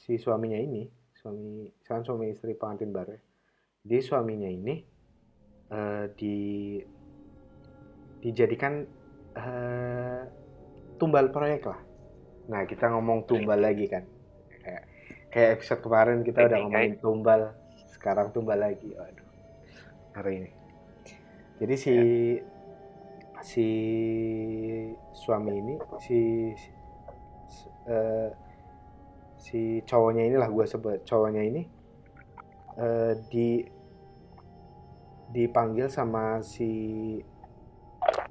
[0.00, 3.22] si suaminya ini, suami kan suami istri pengantin baru ya.
[3.84, 4.80] Jadi suaminya ini
[5.68, 6.36] eh, di
[8.24, 8.80] dijadikan
[9.36, 10.22] eh,
[10.96, 11.80] tumbal proyek lah.
[12.48, 14.08] Nah, kita ngomong tumbal lagi kan.
[14.64, 14.84] Kayak,
[15.28, 17.52] kayak episode kemarin kita udah ngomongin tumbal,
[17.92, 18.88] sekarang tumbal lagi.
[18.96, 19.28] Waduh,
[20.16, 20.50] hari ini.
[21.60, 21.94] Jadi si
[23.44, 23.68] si
[25.12, 26.18] suami ini si
[27.44, 28.30] si, eh,
[29.36, 31.04] si cowoknya inilah gue sebut.
[31.04, 31.62] Cowoknya ini
[32.80, 33.60] eh, di
[35.28, 36.72] dipanggil sama si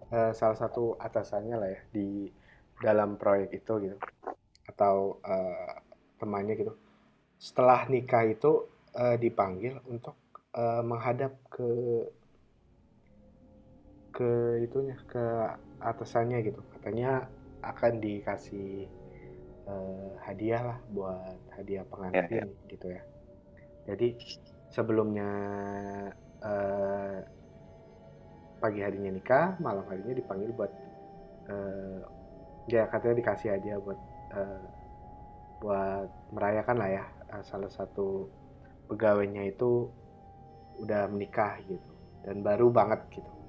[0.09, 2.25] eh, salah satu atasannya lah ya di
[2.81, 3.97] dalam proyek itu gitu.
[4.65, 5.73] Atau eh,
[6.17, 6.73] temannya gitu.
[7.37, 8.65] Setelah nikah itu
[8.97, 10.17] eh, dipanggil untuk
[10.57, 11.69] eh, menghadap ke
[14.13, 15.25] ke itunya ke
[15.81, 16.61] atasannya gitu.
[16.77, 17.25] Katanya
[17.65, 18.85] akan dikasih
[19.67, 23.01] eh, hadiah lah buat hadiah pengantin gitu ya.
[23.89, 24.15] Jadi
[24.69, 25.29] sebelumnya
[26.45, 27.19] eh,
[28.61, 30.71] pagi harinya nikah malam harinya dipanggil buat
[31.49, 31.99] eh,
[32.71, 33.99] ya katanya dikasih hadiah buat
[34.37, 34.63] eh,
[35.59, 37.05] buat merayakan lah ya.
[37.41, 38.29] Salah satu
[38.93, 39.89] pegawainya itu
[40.85, 41.91] udah menikah gitu.
[42.23, 43.42] Dan baru banget gitu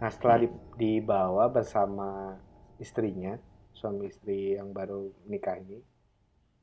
[0.00, 2.40] nah setelah di- dibawa bersama
[2.80, 3.36] istrinya
[3.76, 5.78] suami istri yang baru nikah ini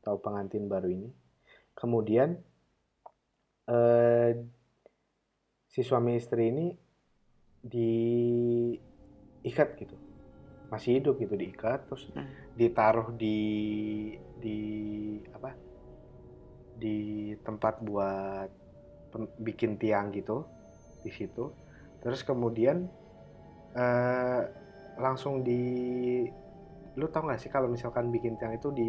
[0.01, 1.09] atau pengantin baru ini
[1.77, 2.41] kemudian
[3.69, 4.31] eh,
[5.69, 6.73] si suami istri ini
[7.61, 8.79] diikat
[9.77, 9.93] gitu.
[10.73, 12.33] Masih hidup gitu diikat terus Hmm.
[12.57, 13.37] ditaruh di
[14.41, 14.59] di
[15.29, 15.53] apa?
[16.77, 18.49] Di tempat buat
[19.37, 20.49] bikin tiang gitu
[21.05, 21.53] di situ.
[22.01, 22.89] Terus kemudian
[23.75, 24.39] eh,
[25.03, 25.51] langsung di
[26.99, 28.87] lu tau gak sih kalau misalkan bikin tiang itu di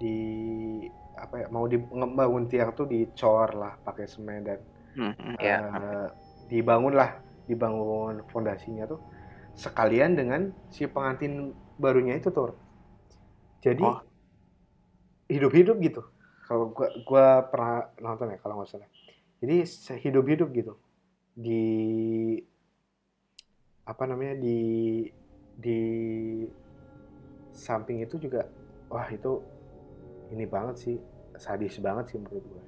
[0.00, 0.06] di
[1.24, 4.58] apa ya mau dibangun tiang tuh dicor lah pakai semen dan
[4.96, 5.64] Hmm, hmm, ya.
[5.76, 6.06] eh,
[6.50, 7.10] dibangun lah
[7.48, 9.00] dibangun fondasinya tuh
[9.64, 10.42] sekalian dengan
[10.76, 11.32] si pengantin
[11.82, 12.46] barunya itu tuh
[13.62, 14.02] jadi Oh.
[15.28, 16.00] hidup-hidup gitu
[16.46, 18.88] kalau gua gua pernah nonton ya kalau nggak salah
[19.42, 19.54] jadi
[20.04, 20.72] hidup-hidup gitu
[21.44, 21.60] di
[23.88, 24.60] apa namanya di
[25.56, 25.80] di
[27.56, 28.44] samping itu juga
[28.92, 29.40] wah itu
[30.30, 30.96] ini banget sih
[31.40, 32.64] sadis banget sih menurut gue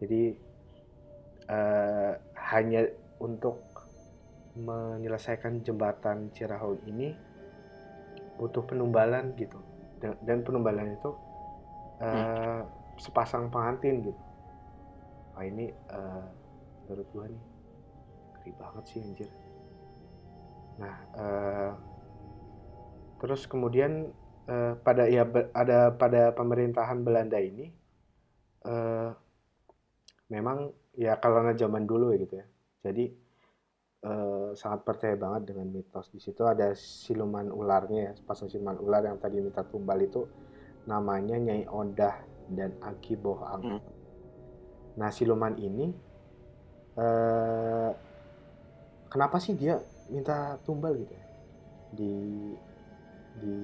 [0.00, 0.22] jadi
[1.50, 2.12] eh,
[2.54, 2.86] hanya
[3.20, 3.60] untuk
[4.54, 7.10] menyelesaikan jembatan Cirahau ini
[8.38, 9.58] butuh penumbalan gitu.
[9.98, 11.10] Dan, dan penumbalan itu
[12.02, 12.62] eh,
[12.98, 14.22] sepasang pengantin gitu.
[15.34, 16.26] Wah ini eh,
[16.86, 17.44] menurut gue nih
[18.34, 19.30] ngeri banget sih anjir
[20.80, 21.70] nah eh,
[23.20, 23.92] terus kemudian
[24.50, 27.66] eh, pada ya be- ada pada pemerintahan Belanda ini
[28.66, 29.10] eh,
[30.34, 30.58] memang
[31.04, 32.46] ya kalau zaman dulu ya gitu ya.
[32.84, 33.04] Jadi
[34.10, 36.06] eh, sangat percaya banget dengan mitos.
[36.14, 40.22] Di situ ada siluman ularnya ya pasang siluman ular yang tadi minta tumbal itu
[40.92, 42.16] namanya Nyai Odah
[42.56, 43.80] dan Aki Bohang Hmm.
[44.94, 45.86] nah siluman ini
[46.96, 47.90] eh,
[49.12, 49.80] kenapa sih dia
[50.14, 51.26] minta tumbal gitu ya.
[51.90, 52.12] Di
[53.34, 53.56] di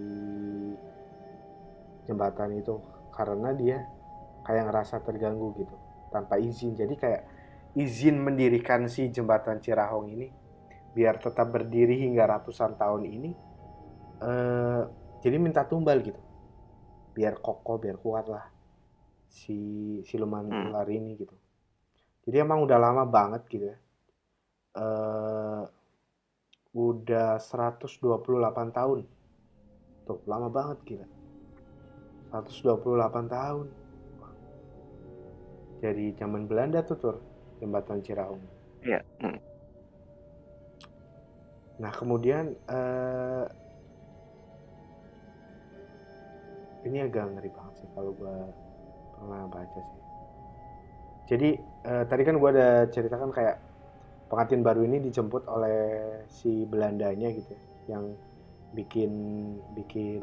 [2.04, 2.74] jembatan itu.
[3.14, 3.78] Karena dia
[4.42, 5.76] kayak ngerasa terganggu gitu.
[6.10, 6.74] Tanpa izin.
[6.74, 7.22] Jadi kayak
[7.78, 10.26] izin mendirikan si jembatan Cirahong ini
[10.90, 13.30] biar tetap berdiri hingga ratusan tahun ini
[14.26, 14.82] eh,
[15.22, 16.18] jadi minta tumbal gitu.
[17.14, 18.42] Biar kokoh biar kuat lah
[19.30, 19.54] si
[20.02, 20.74] siluman Hmm.
[20.74, 21.36] ular ini gitu.
[22.26, 23.76] Jadi emang udah lama banget gitu ya.
[24.74, 25.62] Eh
[26.70, 27.98] udah 128
[28.70, 28.98] tahun
[30.06, 31.09] tuh lama banget gila
[32.30, 33.66] 128 tahun
[35.80, 37.16] dari zaman Belanda tuh tur
[37.59, 39.00] jembatan Cirahung Iya.
[39.20, 39.38] Hmm.
[41.80, 43.44] Nah, kemudian eh,
[46.88, 48.37] ini agak ngeri banget sih kalau gua
[49.16, 50.00] pernah baca sih.
[51.28, 53.61] Jadi eh, tadi kan gua ada ceritakan kayak
[54.30, 55.80] pengantin baru ini dijemput oleh
[56.30, 57.62] si Belandanya gitu ya,
[57.98, 58.14] yang
[58.70, 59.12] bikin
[59.74, 60.22] bikin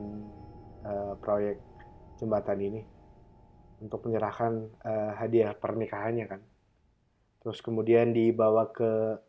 [0.88, 1.60] eh, proyek
[2.16, 2.82] jembatan ini
[3.84, 6.42] untuk menyerahkan eh, hadiah pernikahannya kan.
[7.44, 9.20] Terus kemudian dibawa ke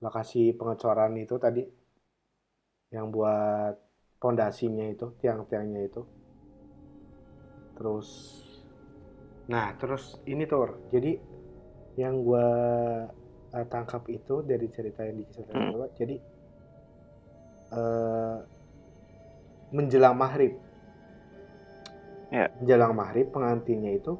[0.00, 1.62] lokasi pengecoran itu tadi
[2.90, 3.76] yang buat
[4.20, 6.02] pondasinya itu tiang-tiangnya itu
[7.80, 8.08] terus
[9.48, 11.16] nah terus ini tuh jadi
[11.96, 12.46] yang gua
[13.50, 15.90] eh, tangkap itu dari cerita yang diceritakan Hmm.
[15.98, 16.16] jadi
[17.70, 18.38] eh,
[19.70, 20.54] menjelang maghrib
[22.30, 22.46] Ya.
[22.62, 24.14] menjelang maghrib pengantinnya itu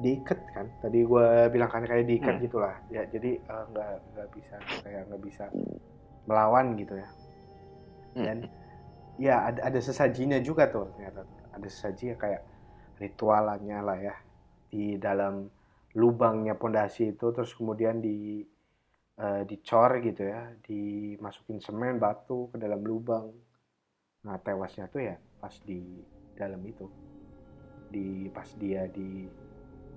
[0.00, 2.44] diikat kan tadi gue bilang kan kayak diikat Hmm.
[2.48, 5.44] gitulah ya jadi eh, nggak nggak bisa kayak nggak bisa
[6.26, 7.08] melawan gitu ya
[8.18, 8.24] Hmm.
[8.26, 8.38] dan
[9.20, 11.22] ya ada ada sesajinya juga tuh ternyata
[11.54, 12.42] ada sesaji kayak
[12.98, 14.14] ritualannya lah ya
[14.72, 15.46] di dalam
[15.98, 18.46] lubangnya pondasi itu terus kemudian di
[19.18, 23.26] eh, dicor gitu ya dimasukin semen batu ke dalam lubang.
[24.26, 25.80] Nah tewasnya tuh ya pas di
[26.36, 26.86] dalam itu
[27.90, 29.26] di pas dia di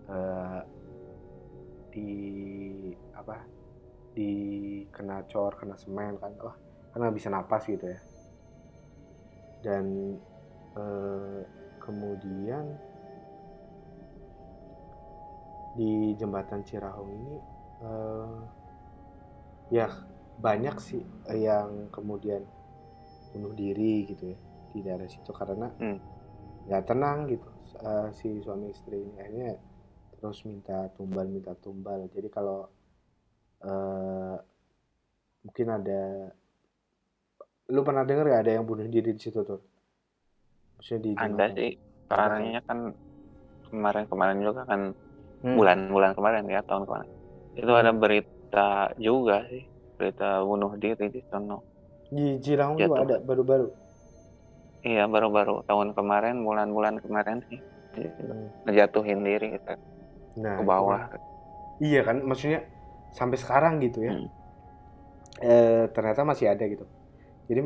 [0.10, 0.62] eh,
[1.93, 2.10] di
[3.13, 3.38] apa
[4.13, 4.32] di
[4.89, 6.58] kena cor kena semen kan wah
[6.93, 7.99] karena bisa napas gitu ya.
[9.62, 10.17] Dan
[10.73, 11.41] eh,
[11.77, 12.92] kemudian
[15.74, 17.36] di jembatan Cirahong ini
[17.82, 18.42] eh,
[19.74, 19.88] ya
[20.38, 22.46] banyak sih yang kemudian
[23.34, 24.38] bunuh diri gitu ya
[24.74, 25.98] di daerah situ karena Hmm.
[26.70, 27.50] nggak tenang gitu
[27.82, 29.52] eh, si suami istri ini akhirnya
[30.14, 32.70] terus minta tumbal minta tumbal jadi kalau
[33.66, 34.38] eh,
[35.44, 36.02] mungkin ada
[37.74, 39.62] lu pernah denger gak ada yang bunuh diri di situ tuh
[40.78, 41.72] maksudnya di Ada sih.
[42.12, 42.30] Ada kan?
[42.30, 42.80] Soalnya kan
[43.72, 44.82] kemarin-kemarin juga kan
[45.43, 45.58] Hmm.
[45.60, 47.10] bulan-bulan kemarin ya tahun kemarin
[47.60, 47.79] itu Hmm.
[47.82, 49.63] ada berita juga sih
[49.97, 51.58] berita bunuh diri di sono
[52.13, 53.67] di Cirahong juga ada baru-baru
[54.89, 57.60] iya baru-baru tahun kemarin bulan-bulan kemarin sih
[57.95, 58.47] Hmm.
[58.65, 59.73] ngejatuhin diri gitu
[60.41, 61.01] Nah, ke itu bawah.
[61.88, 62.60] iya kan maksudnya
[63.13, 64.13] sampai sekarang gitu ya.
[64.13, 64.27] Hmm.
[65.43, 66.86] Eh, ternyata masih ada gitu.
[67.49, 67.62] Jadi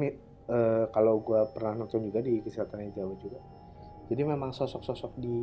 [0.56, 3.40] eh, kalau gua pernah nonton juga di Kesehatan Jawa juga.
[4.08, 5.36] Jadi memang sosok-sosok di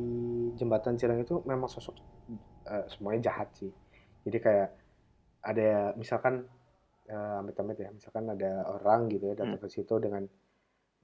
[0.56, 1.94] jembatan Cirang itu memang sosok
[2.68, 3.68] eh, semuanya jahat sih.
[4.24, 4.68] Jadi kayak
[5.44, 6.48] ada misalkan
[7.04, 9.64] eh, amit-amit ya, misalkan ada orang gitu ya datang Hmm.
[9.64, 10.24] ke situ dengan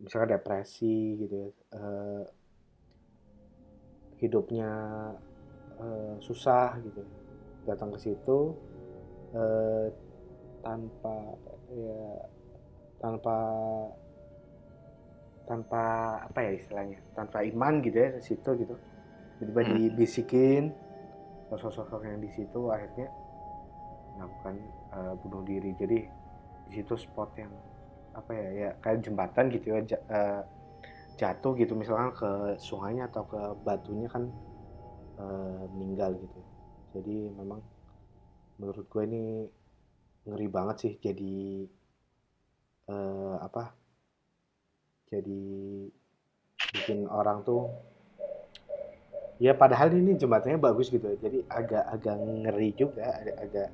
[0.00, 2.24] misalkan depresi gitu ya, eh,
[4.24, 4.70] hidupnya
[5.80, 7.04] eh, susah gitu,
[7.68, 8.56] datang ke situ
[9.36, 9.86] eh,
[10.64, 11.16] tanpa
[11.72, 12.00] ya
[13.00, 13.36] tanpa
[15.50, 15.82] tanpa
[16.28, 18.74] apa ya istilahnya tanpa iman gitu ya di situ gitu.
[19.38, 19.76] Tiba-tiba Hmm.
[19.78, 20.64] dibisikin
[21.50, 23.08] sosok-sosok yang di situ akhirnya
[24.16, 24.54] melakukan
[24.96, 25.70] eh, bunuh diri.
[25.80, 25.98] Jadi
[26.66, 27.52] di situ spot yang
[28.20, 29.78] apa ya ya kayak jembatan gitu ya
[30.18, 30.42] eh,
[31.20, 31.72] jatuh gitu.
[31.80, 32.30] Misalkan ke
[32.68, 34.24] sungainya atau ke batunya kan
[35.22, 36.40] eh, meninggal gitu.
[36.94, 37.60] Jadi memang
[38.60, 39.24] menurut gue ini
[40.28, 41.34] ngeri banget sih jadi
[42.88, 43.62] eh, apa
[45.10, 45.42] jadi
[46.70, 47.66] bikin orang tuh
[49.42, 51.16] ya padahal ini jembatannya bagus gitu.
[51.18, 53.70] Jadi agak agak ngeri juga agak, agak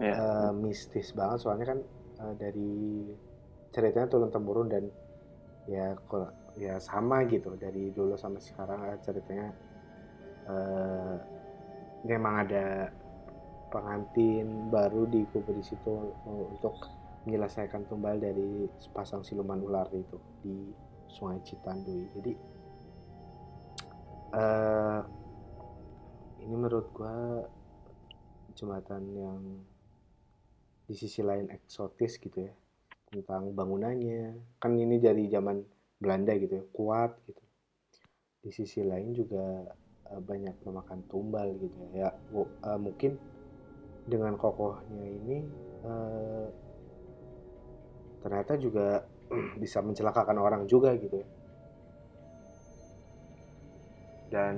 [0.00, 0.14] Ya.
[0.16, 1.44] eh, mistis banget.
[1.44, 1.78] Soalnya kan
[2.24, 2.72] eh, dari
[3.72, 4.84] ceritanya turun temurun dan
[5.70, 5.94] ya
[6.58, 7.54] ya sama gitu.
[7.56, 9.48] Dari dulu sampai sekarang eh, ceritanya
[10.48, 11.16] eh,
[12.08, 12.66] memang ada
[13.68, 16.74] pengantin baru dikubur di situ untuk
[17.28, 20.72] menyelesaikan tumbal dari sepasang siluman ular itu di
[21.12, 22.08] Sungai Citandui.
[22.16, 22.32] Jadi
[24.32, 25.00] eh
[26.48, 27.44] ini menurut gua
[28.56, 29.40] jembatan yang
[30.88, 32.52] di sisi lain eksotis gitu ya
[33.12, 34.56] tentang bangunannya.
[34.56, 35.60] Kan ini dari zaman
[36.00, 37.44] Belanda gitu ya kuat gitu.
[38.40, 39.68] Di sisi lain juga
[40.08, 42.08] eh, banyak memakan tumbal gitu ya.
[42.08, 42.10] Ya
[42.40, 43.20] eh, mungkin
[44.08, 45.44] dengan kokohnya ini
[45.84, 46.67] eh,
[48.22, 48.82] ternyata juga
[49.62, 51.26] bisa mencelakakan orang juga gitu ya
[54.32, 54.54] dan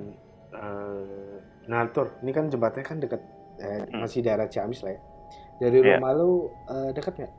[0.54, 1.34] eh,
[1.70, 3.20] nah Tur ini kan jembatannya kan dekat
[3.62, 4.02] eh, Hmm.
[4.02, 5.00] masih daerah Ciamis lah ya
[5.62, 5.90] dari Iya.
[5.90, 6.24] rumah lu
[6.72, 7.32] eh, dekat nggak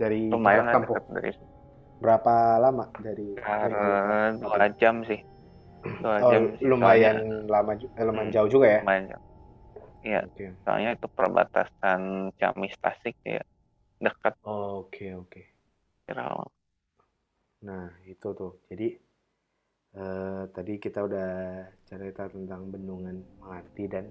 [0.00, 1.30] dari Lumayan dekat dari
[2.02, 2.32] berapa
[2.64, 3.72] lama dari sekitar
[4.40, 5.20] dua jam sih.
[6.02, 7.20] Dua Oh, jam sih, lumayan soalnya.
[7.52, 9.24] lama eh, lumayan Hmm, jauh juga ya lumayan jauh.
[10.06, 12.02] Iya, oke soalnya itu perbatasan
[12.38, 13.40] Ciamis Tasik ya
[13.96, 15.42] dekat oke oke
[16.06, 16.52] Cirawang.
[17.66, 18.62] Nah, itu tuh.
[18.70, 18.88] Jadi
[19.96, 21.30] eh, tadi kita udah
[21.88, 24.06] cerita tentang bendungan Melati dan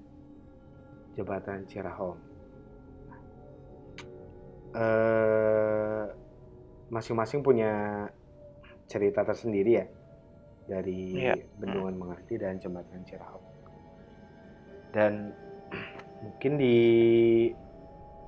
[1.15, 2.19] jembatan Cirahong.
[4.75, 6.05] Eh,
[6.91, 8.05] masing-masing punya
[8.91, 9.85] cerita tersendiri ya
[10.67, 11.39] dari Iya.
[11.55, 13.45] bendungan Melati dan jembatan Cirahong.
[14.91, 15.31] Dan
[16.27, 16.75] mungkin di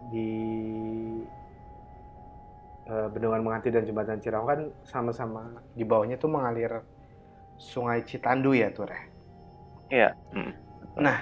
[0.08, 0.30] di
[2.88, 6.72] bendungan Melati dan jembatan Cirahong kan sama-sama di bawahnya tuh mengalir
[7.60, 9.04] Sungai Citandu ya tuh Reh.
[9.92, 10.14] Iya.
[10.14, 11.00] mm, betul.
[11.04, 11.18] Nah,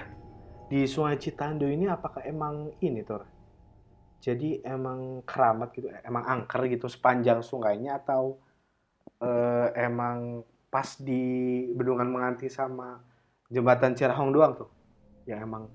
[0.70, 3.24] di Sungai Citandu ini apakah emang ini tuh?
[3.24, 3.32] Reh?
[4.22, 8.38] Jadi emang keramat gitu, emang angker gitu sepanjang sungainya atau
[9.22, 13.00] eh, emang pas di bendungan Menganti sama
[13.48, 14.70] jembatan Cirahong doang tuh?
[15.26, 15.66] Ya emang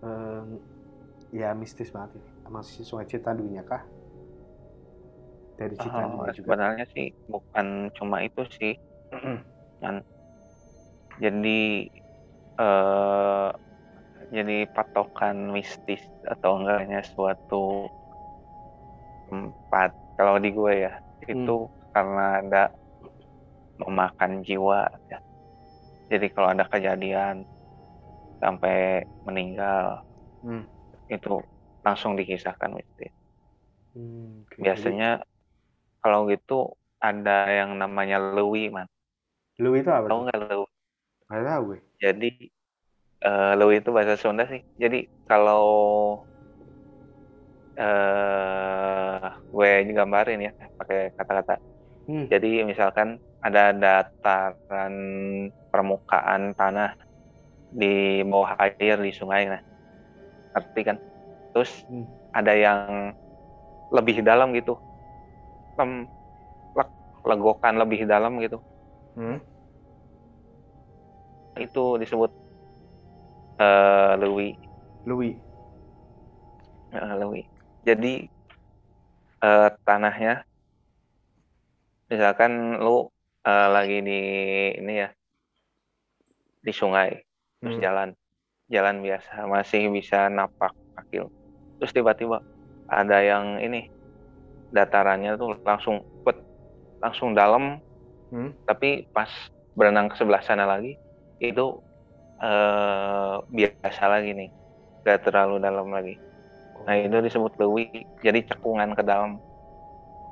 [0.00, 0.44] eh,
[1.34, 2.28] ya mistis banget ini.
[2.46, 3.82] Emang si Sungai Citandunya kah?
[5.58, 6.54] Dari Oh, Citandunya juga.
[6.54, 8.72] sebenarnya sih bukan cuma itu sih.
[9.80, 10.04] kan
[11.22, 11.48] jadi
[12.60, 13.48] eh
[14.36, 16.02] jadi patokan mistis
[16.32, 17.56] atau enggaknya suatu
[19.28, 20.92] tempat kalau di gue ya
[21.32, 21.52] itu
[21.94, 22.58] karena ada
[23.80, 24.80] memakan jiwa
[25.10, 25.18] ya.
[26.12, 27.36] jadi kalau ada kejadian
[28.42, 30.04] sampai meninggal
[30.42, 30.64] Hmm.
[31.16, 31.34] itu
[31.86, 33.12] langsung dikisahkan mistis
[33.94, 34.64] Hmm, oke.
[34.64, 35.08] biasanya
[36.04, 36.54] kalau gitu
[37.08, 38.88] ada yang namanya lewi man
[39.62, 40.66] lu itu apa tahu nggak lewi
[41.30, 41.78] Gak tahu gue.
[42.02, 42.26] Jadi
[43.26, 44.60] eh Lewi itu bahasa Sunda sih.
[44.82, 44.96] Jadi
[45.28, 45.62] kalau
[47.80, 49.22] eh
[49.54, 51.52] gue gambarin ya pakai kata-kata.
[52.06, 52.26] Hmm.
[52.32, 53.08] Jadi misalkan
[53.46, 54.94] ada dataran
[55.72, 56.90] permukaan tanah
[57.80, 57.86] di
[58.30, 59.62] bawah air di sungai nah.
[60.54, 60.98] Ngerti kan?
[61.52, 62.04] Terus Hmm.
[62.38, 62.80] ada yang
[63.96, 64.83] lebih dalam gitu.
[65.78, 65.90] Lem,
[66.78, 66.96] lek-
[67.28, 68.58] legokan lebih dalam gitu.
[69.16, 69.38] Hmm.
[71.64, 72.30] Itu disebut
[73.58, 74.48] eh Lewi.
[75.06, 75.42] Lui.
[76.92, 77.42] Eh, Lewi.
[77.86, 78.08] Jadi
[79.42, 80.44] eh, tanahnya,
[82.10, 82.52] misalkan
[82.84, 82.90] lu
[83.48, 84.12] eh, lagi di
[84.80, 85.08] ini ya,
[86.64, 87.10] di sungai
[87.60, 87.84] terus Hmm.
[87.84, 88.08] jalan
[88.72, 91.24] jalan biasa masih bisa napak kaki
[91.78, 92.38] terus tiba-tiba
[92.88, 93.88] ada yang ini
[94.76, 96.36] datarannya tuh langsung pet
[97.04, 97.62] langsung dalam
[98.30, 98.48] Hmm.
[98.68, 99.30] tapi pas
[99.78, 100.90] berenang ke sebelah sana lagi
[101.44, 101.62] itu
[102.42, 104.48] eh, biasa lagi nih
[105.06, 106.12] gak terlalu dalam lagi
[106.86, 107.82] nah itu disebut lewi
[108.26, 109.30] jadi cekungan ke dalam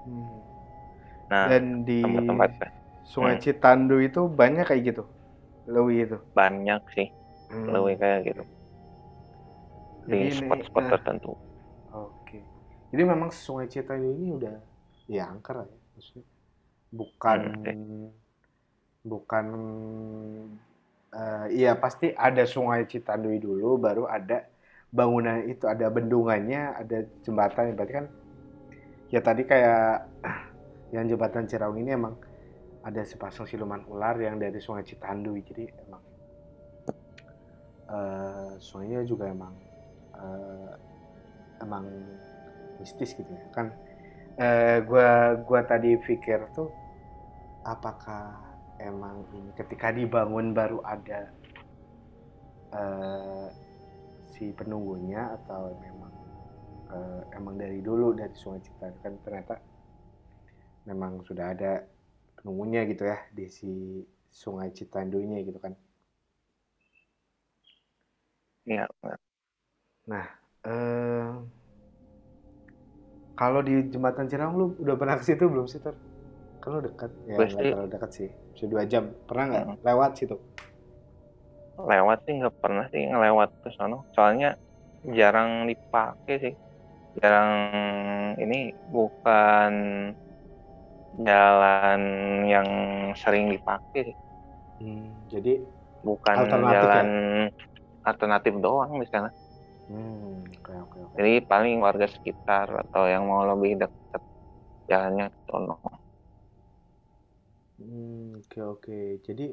[0.04, 0.42] Hmm.
[1.30, 2.50] nah Dan di tempat-tempat
[3.12, 3.42] Sungai Hmm.
[3.44, 5.02] Citandu itu banyak kayak gitu.
[5.74, 6.16] Lewi itu.
[6.38, 7.06] banyak sih
[7.50, 7.72] Hmm.
[7.72, 8.42] lewi kayak gitu
[10.10, 11.32] di spot-spot eh, tertentu.
[12.92, 14.54] Jadi memang Sungai Citandu ini udah
[15.08, 16.26] ya angker lah ya, maksudnya.
[16.92, 18.12] Bukan Hmm,
[19.02, 19.46] bukan
[21.14, 24.46] eh, iya pasti ada Sungai Citandu dulu baru ada
[24.92, 28.06] bangunan itu ada bendungannya ada jembatan berarti kan
[29.12, 30.08] ya tadi kayak
[30.94, 32.14] yang jembatan Ciraung ini emang
[32.82, 36.02] ada sepasang siluman ular yang dari Sungai Citandu jadi emang
[37.90, 39.54] eh, sungainya juga emang
[40.16, 40.72] eh,
[41.62, 41.84] emang
[42.80, 43.44] mistis gitu ya.
[43.56, 43.66] Kan
[44.40, 46.68] eh, gua gua tadi pikir tuh
[47.72, 48.24] apakah
[48.88, 51.30] emang ini ketika dibangun baru ada
[52.78, 53.48] eh,
[54.32, 56.12] si penunggunya atau memang
[56.94, 59.54] eh, emang dari dulu dari Sungai Citandu kan ternyata
[60.88, 61.72] memang sudah ada
[62.38, 63.70] penunggunya gitu ya di si
[64.32, 65.74] Sungai Citandunya gitu kan.
[68.66, 68.86] Iya
[70.64, 71.61] eh
[73.38, 75.96] kalau di jembatan Ciraung lu udah pernah ke situ belum sih Tor?
[76.62, 78.28] Kalau dekat ya nggak terlalu dekat sih.
[78.54, 79.04] Bisa dua jam.
[79.26, 79.64] Pernah nggak?
[79.66, 79.78] Hmm.
[79.82, 80.36] lewat situ?
[81.90, 84.48] Lewat sih nggak pernah sih ngelewat ke sono soalnya
[85.18, 86.54] jarang dipakai sih.
[87.20, 87.50] Jarang
[88.44, 89.72] ini bukan
[91.28, 92.00] jalan
[92.48, 92.68] yang
[93.16, 94.16] sering dipakai sih.
[94.80, 95.62] Hmm, jadi
[96.02, 96.82] bukan Alternatif ya?
[96.82, 97.08] jalan
[98.02, 99.28] alternatif doang di sana
[99.92, 101.18] hmm, oke oke oke.
[101.18, 104.22] Jadi paling warga sekitar atau yang mau lebih dekat
[104.90, 105.74] jalannya ke sono
[107.78, 108.96] Hmm, oke oke.
[109.26, 109.44] Jadi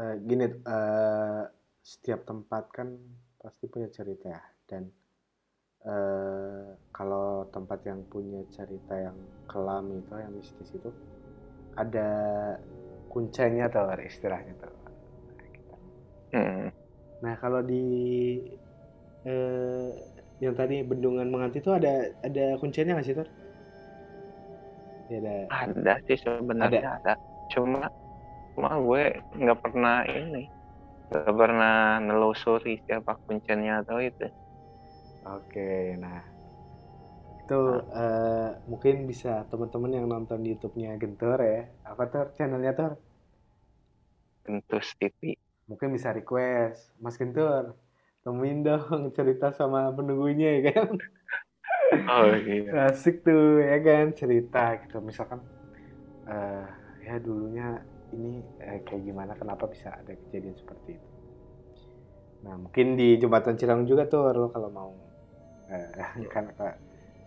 [0.00, 0.44] eh, gini
[0.76, 1.42] eh,
[1.92, 2.88] setiap tempat kan
[3.42, 4.42] pasti punya cerita ya.
[4.70, 4.82] Dan
[5.92, 6.66] eh,
[6.96, 9.18] kalau tempat yang punya cerita yang
[9.50, 10.90] kelam itu yang mistis itu
[11.82, 12.08] ada
[13.12, 14.72] kuncinya tuh istilahnya tuh.
[14.72, 14.88] Nah,
[16.32, 16.68] Hmm,
[17.22, 17.80] Nah, kalau di
[19.26, 19.88] eh,
[20.38, 23.28] yang tadi bendungan menganti itu ada ada kuncinya nggak sih, Tor?
[25.06, 25.34] Ya, ada.
[25.50, 27.14] ada sih sebenarnya ada.
[27.54, 27.86] cuma
[28.58, 30.50] cuma gue nggak pernah ini
[31.14, 34.26] nggak pernah nelusuri siapa kuncinya atau itu
[35.26, 36.22] Oke, nah
[37.42, 37.60] itu
[37.90, 41.60] eh, mungkin bisa teman-teman yang nonton di YouTube-nya Gentor ya.
[41.82, 42.92] Apa Tor channelnya Tor?
[44.46, 45.34] Kentus TV
[45.66, 47.74] Mungkin bisa request, Mas Gentor,
[48.26, 50.88] temuin dong cerita sama penunggunya ya kan.
[52.08, 55.40] oh iya Asik tuh ya kan cerita gitu misalkan
[56.30, 56.66] eh
[57.06, 57.64] ya dulunya
[58.14, 58.28] ini
[58.62, 61.08] eh, kayak gimana kenapa bisa ada kejadian seperti itu.
[62.44, 64.90] Nah mungkin di jembatan Cirang juga tuh lo kalau mau
[65.72, 65.90] eh,
[66.34, 66.74] kan Kak,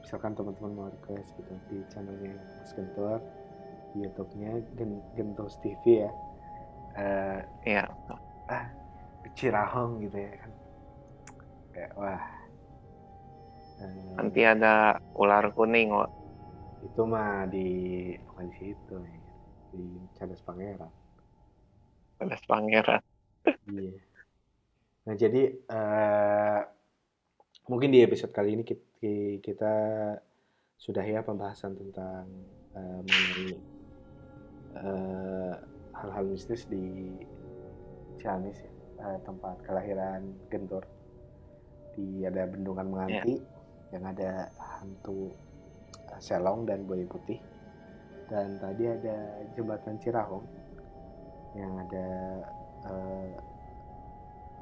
[0.03, 3.19] misalkan teman-teman mau request gitu di channelnya Mas Gentor
[3.91, 6.11] di YouTube-nya Gen Gentos TV ya.
[6.99, 7.87] Eh, iya
[9.37, 10.51] Cirahong gitu ya kan.
[11.79, 12.23] Kayak wah.
[13.79, 16.11] Eh, nanti ada ular kuning loh
[16.83, 17.67] itu mah di
[18.27, 19.19] bukan di situ ya.
[19.69, 19.85] di
[20.19, 20.91] Cadas Pangeran.
[22.19, 22.99] Ada pangeran.
[23.71, 23.95] Iya.
[25.07, 26.59] Nah jadi eh,
[27.71, 28.83] mungkin di episode kali ini kita,
[29.39, 29.73] kita
[30.75, 32.27] sudah ya pembahasan tentang
[32.75, 33.49] eh, mengenai
[34.83, 35.53] eh,
[35.95, 37.15] hal-hal mistis di
[38.19, 40.83] Ciamis ya eh, tempat kelahiran Gentor
[41.99, 43.35] di ada bendungan menganti
[43.91, 45.35] yang ada hantu
[46.07, 47.43] eh, selong dan buaya putih.
[48.31, 50.45] Dan tadi ada jembatan Cirahong
[51.57, 52.07] yang ada
[52.87, 53.29] eh,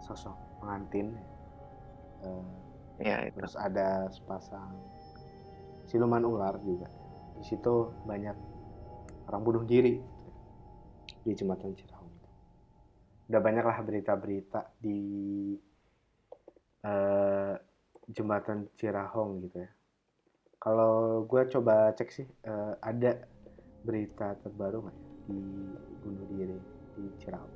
[0.02, 0.34] sosok
[0.64, 1.14] pengantin
[2.26, 2.46] eh,
[3.04, 3.38] ya itu.
[3.38, 4.74] terus ada sepasang
[5.86, 6.90] siluman ular juga.
[7.38, 8.34] Di situ banyak
[9.30, 10.02] orang bunuh diri
[11.22, 12.08] di jembatan Cirahong
[13.28, 15.00] udah banyak lah berita-berita di
[16.84, 17.54] eh,
[18.12, 19.72] jembatan Cirahong gitu ya.
[20.58, 23.24] Kalau gue coba cek sih eh, ada
[23.86, 25.40] berita terbaru nggak ya di
[26.02, 26.58] bunuh diri
[26.96, 27.56] di Cirahong?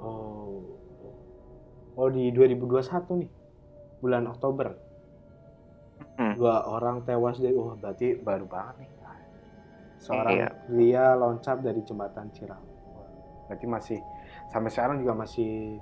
[0.00, 0.62] Oh.
[1.98, 3.30] Oh di 2021 nih
[4.00, 4.68] bulan Oktober.
[6.20, 6.36] Hmm.
[6.36, 8.90] dua orang tewas dari wah berarti baru banget nih.
[10.00, 10.48] Seorang Iya.
[10.64, 12.72] pria loncat dari jembatan Cirahong.
[13.48, 13.98] Berarti masih
[14.48, 15.76] sampai sekarang juga masih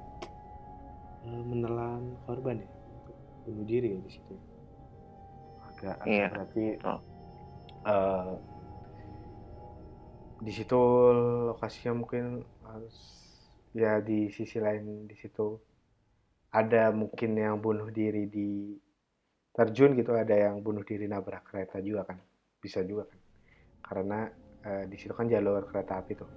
[1.28, 2.70] eh, menelan korban ya?
[2.96, 4.34] Untuk bunuh diri ya di situ
[5.68, 6.96] agak, agak Iya, berarti betul.
[7.86, 8.34] eh,
[10.46, 10.78] di situ
[11.50, 12.24] lokasinya mungkin
[12.70, 12.96] harus
[13.82, 15.46] ya di sisi lain di situ
[16.60, 18.48] ada mungkin yang bunuh diri di
[19.56, 22.18] terjun gitu ada yang bunuh diri nabrak kereta juga kan?
[22.62, 23.20] Bisa juga kan?
[23.86, 24.18] Karena
[24.68, 26.30] eh, di situ kan jalur kereta api tuh.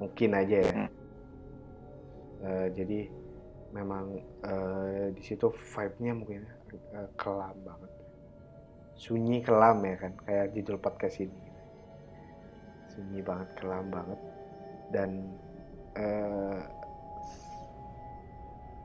[0.00, 0.74] Mungkin aja ya.
[0.74, 0.86] Hmm.
[2.46, 2.98] Eh, jadi
[3.70, 6.42] memang eh, di situ vibe-nya mungkin
[6.72, 7.92] eh, kelam banget.
[9.00, 11.40] Sunyi kelam ya kan kayak judul podcast ini.
[12.92, 14.20] Sunyi banget kelam banget.
[14.90, 15.10] Dan
[15.94, 16.60] eh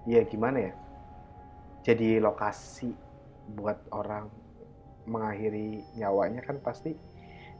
[0.05, 0.73] ya gimana ya
[1.85, 2.89] jadi lokasi
[3.53, 4.25] buat orang
[5.05, 6.97] mengakhiri nyawanya kan pasti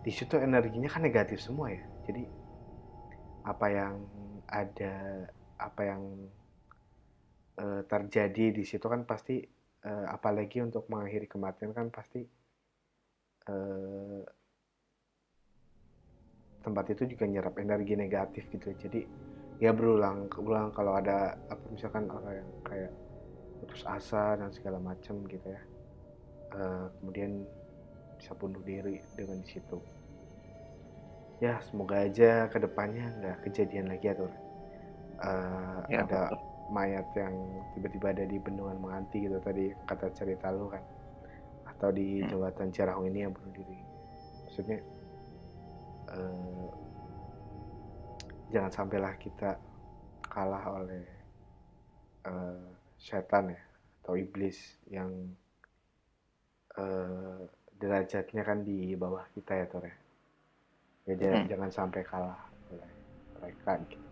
[0.02, 1.86] di situ energinya kan negatif semua ya.
[2.10, 2.26] Jadi
[3.46, 4.02] apa yang
[4.50, 5.30] ada
[5.62, 6.02] apa yang
[7.64, 9.36] eh, terjadi di situ kan pasti
[9.90, 12.20] eh, apalagi untuk mengakhiri kematian kan pasti
[13.48, 14.26] eh,
[16.66, 18.68] tempat itu juga nyerap energi negatif gitu.
[18.84, 19.00] Jadi
[19.64, 21.18] ya berulang berulang kalau ada
[21.54, 22.92] apa misalkan orang yang kayak
[23.60, 25.62] putus asa dan segala macam gitu ya
[26.60, 27.32] Eh, kemudian
[28.20, 29.78] bisa bunuh diri dengan di situ.
[31.44, 34.32] Ya semoga aja ke depannya nggak kejadian lagi ya tuh
[35.30, 36.40] Eh, Ya, ada betul.
[36.72, 37.36] Mayat yang
[37.78, 40.82] tiba-tiba ada di bendungan Menganti gitu tadi kata cerita lu kan
[41.66, 42.30] atau di Hmm.
[42.30, 43.80] jembatan Cirahong ini yang bunuh diri
[44.46, 44.80] maksudnya
[46.14, 46.68] eh,
[48.54, 49.58] jangan sampailah kita
[50.26, 51.06] kalah oleh
[52.26, 53.62] eh, setan ya
[54.02, 54.58] atau iblis
[54.90, 55.10] yang
[56.78, 57.42] eh,
[57.76, 59.98] derajatnya kan di bawah kita ya Tor ya
[61.06, 61.46] Ya, ja- Hmm.
[61.46, 62.40] jangan sampai kalah
[62.74, 62.90] oleh
[63.38, 64.05] mereka gitu.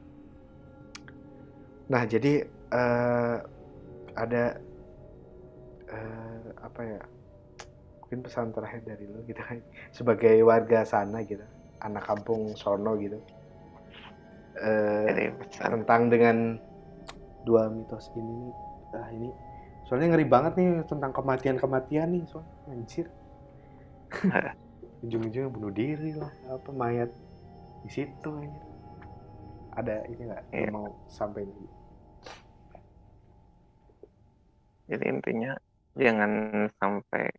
[1.92, 2.30] Nah jadi
[2.74, 3.36] eh,
[4.24, 4.38] ada
[5.92, 7.00] eh, apa ya
[8.02, 9.58] mungkin pesan terakhir dari lu gitu kan
[9.98, 11.46] sebagai warga sana gitu
[11.86, 13.18] anak kampung sono gitu.
[14.54, 15.24] Eh, Jadi
[15.58, 16.38] tentang dengan
[17.48, 18.54] dua mitos ini nih
[19.00, 19.30] ah ini
[19.86, 23.06] soalnya ngeri banget nih tentang kematian kematian nih soalnya anjir.
[25.04, 27.10] Ujung-ujungnya bunuh diri lah apa mayat
[27.84, 28.73] di situ anjir.
[29.74, 30.60] Ada ini nggak Iya.
[30.70, 31.44] yang mau sampai
[34.84, 35.52] jadi intinya
[35.96, 36.32] jangan
[36.76, 37.32] sampai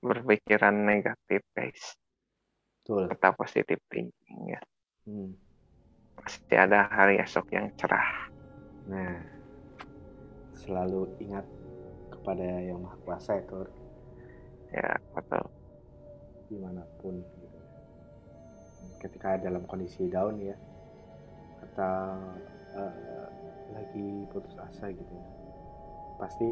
[0.00, 1.96] berpikiran negatif guys.
[2.80, 3.08] Betul.
[3.12, 4.60] Tetap positif thinking ya.
[5.08, 5.32] Hmm.
[6.20, 8.28] pasti ada hari esok yang cerah.
[8.92, 9.24] Nah
[10.52, 11.48] selalu ingat
[12.12, 13.68] kepada yang maha kuasa ya Tur.
[14.76, 15.44] Ya betul.
[16.52, 17.58] Di mana pun gitu.
[19.00, 20.52] ketika dalam kondisi down ya
[21.80, 22.36] atau
[22.76, 23.28] eh,
[23.72, 25.24] lagi putus asa gitu ya
[26.20, 26.48] pasti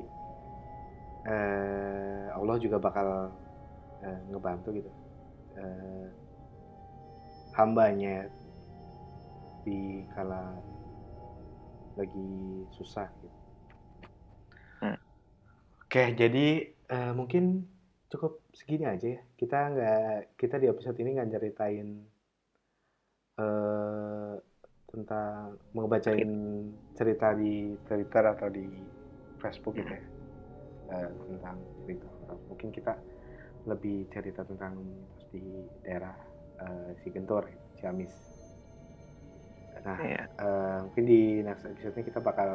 [1.28, 3.28] eh, Allah juga bakal
[4.00, 4.90] eh, ngebantu gitu
[5.60, 6.08] eh,
[7.58, 8.30] hambanya
[9.66, 10.56] di kala
[11.98, 12.30] lagi
[12.78, 13.38] susah gitu.
[14.80, 14.98] Hmm.
[15.82, 17.66] Oke, jadi eh, mungkin
[18.06, 19.20] cukup segini aja ya.
[19.34, 21.88] Kita nggak kita di episode ini nggak ceritain
[23.38, 24.34] eh
[24.89, 26.30] tentang mau bacain
[26.97, 28.64] cerita di Twitter atau di
[29.36, 30.03] Facebook gitu ya.
[30.89, 32.41] Eh, tentang cerita horor.
[32.49, 32.97] Mungkin kita
[33.68, 35.45] lebih cerita tentang mitos di
[35.84, 36.16] daerah
[36.64, 37.45] eh, Sigentur,
[37.76, 38.14] Ciamis.
[39.84, 42.51] Nah, eh, mungkin di next episode ini kita bakal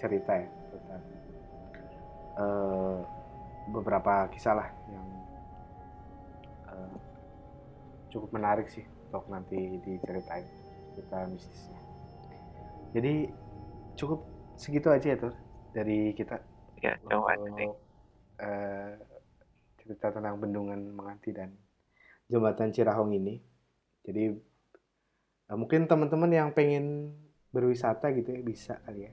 [0.00, 1.02] cerita ya tentang
[2.40, 2.98] eh,
[3.70, 5.08] beberapa kisah lah yang
[6.72, 6.94] eh,
[8.08, 10.65] cukup menarik sih untuk nanti diceritain
[10.96, 11.80] cerita mistisnya.
[12.96, 13.28] Jadi
[14.00, 14.24] cukup
[14.56, 15.34] segitu aja ya tuh
[15.76, 16.40] dari kita
[16.80, 17.36] ya coba
[18.40, 18.92] eh,
[19.76, 21.52] cerita tentang bendungan Menganti dan
[22.32, 23.36] jembatan Cirahong ini.
[24.08, 24.32] Jadi
[25.52, 27.12] eh, mungkin teman-teman yang pengen
[27.52, 29.12] berwisata gitu ya bisa kali ya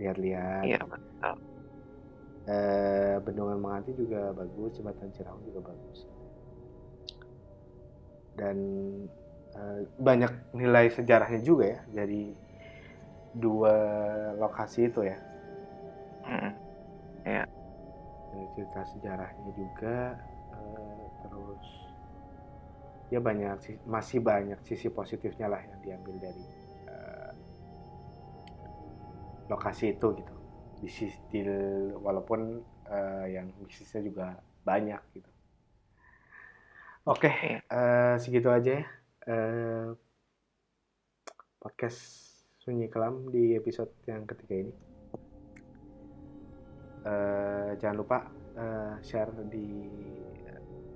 [0.00, 0.64] lihat-lihat.
[0.68, 1.36] iya betul
[2.50, 5.98] Eh, bendungan Menganti juga bagus, jembatan Cirahong juga bagus.
[8.34, 8.56] Dan
[10.06, 12.22] banyak nilai sejarahnya juga ya dari
[13.30, 13.74] dua
[14.38, 15.16] lokasi itu ya.
[16.26, 16.56] Mm.
[18.30, 19.94] Dari cerita sejarahnya juga
[20.54, 21.62] eh, terus
[23.12, 26.44] ya banyak sih- masih banyak sisi positifnya lah yang diambil dari
[26.92, 27.32] eh,
[29.50, 30.34] lokasi itu gitu
[30.80, 31.38] di sisi
[32.06, 32.40] walaupun
[32.88, 34.26] eh, yang bisnisnya juga
[34.64, 35.30] banyak gitu
[37.06, 37.60] oke Iya.
[37.70, 39.92] eh, segitu aja ya Eh,
[41.60, 42.00] podcast
[42.56, 44.72] sunyi kelam di episode yang ketiga ini.
[47.04, 48.18] Uh, jangan lupa
[48.56, 49.68] uh, share di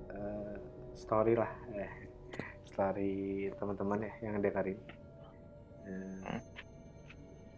[0.08, 0.56] uh,
[0.96, 2.08] story lah, eh,
[2.64, 4.80] story teman-teman ya yang dengerin.
[5.84, 6.40] Uh,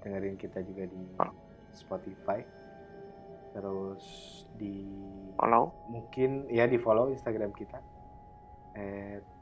[0.02, 0.98] dengerin kita juga di
[1.78, 2.42] Spotify.
[3.54, 4.02] Terus
[4.58, 4.82] di
[5.38, 7.78] follow mungkin ya di follow Instagram kita.
[8.74, 9.35] Eh,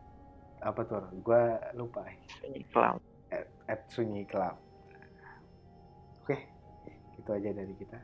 [0.64, 1.04] apa tuh?
[1.20, 2.08] Gua lupa.
[2.40, 2.96] Sunyi kelam.
[3.28, 4.56] At, at sunyi kelam.
[6.24, 6.40] Oke,
[7.20, 8.00] itu aja dari kita.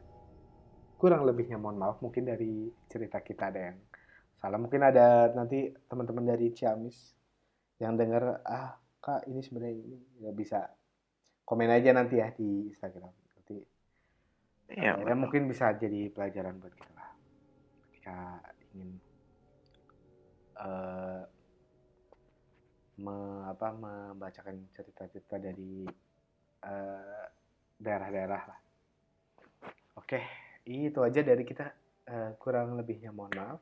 [1.00, 3.78] Kurang lebihnya mohon maaf mungkin dari cerita kita ada yang
[4.36, 4.60] salah.
[4.60, 7.16] Mungkin ada nanti teman-teman dari Ciamis
[7.80, 10.68] yang dengar ah kak ini sebenarnya ini ya bisa
[11.48, 13.08] komen aja nanti ya di Instagram.
[13.08, 13.56] Nanti
[14.70, 17.10] Iya, ya, mungkin bisa jadi pelajaran buat kita lah
[17.90, 18.38] ketika
[18.70, 19.02] ingin
[20.54, 21.26] uh,
[23.00, 25.88] me, apa, membacakan cerita-cerita dari
[26.68, 27.24] uh,
[27.80, 28.60] daerah-daerah lah.
[29.96, 30.20] Oke,
[30.68, 31.66] itu aja dari kita.
[32.10, 33.60] Uh, kurang lebihnya mohon maaf.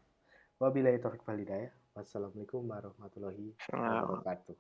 [0.59, 1.71] Wabillahi taufik walhidayah.
[1.95, 4.59] Wassalamualaikum warahmatullahi wabarakatuh.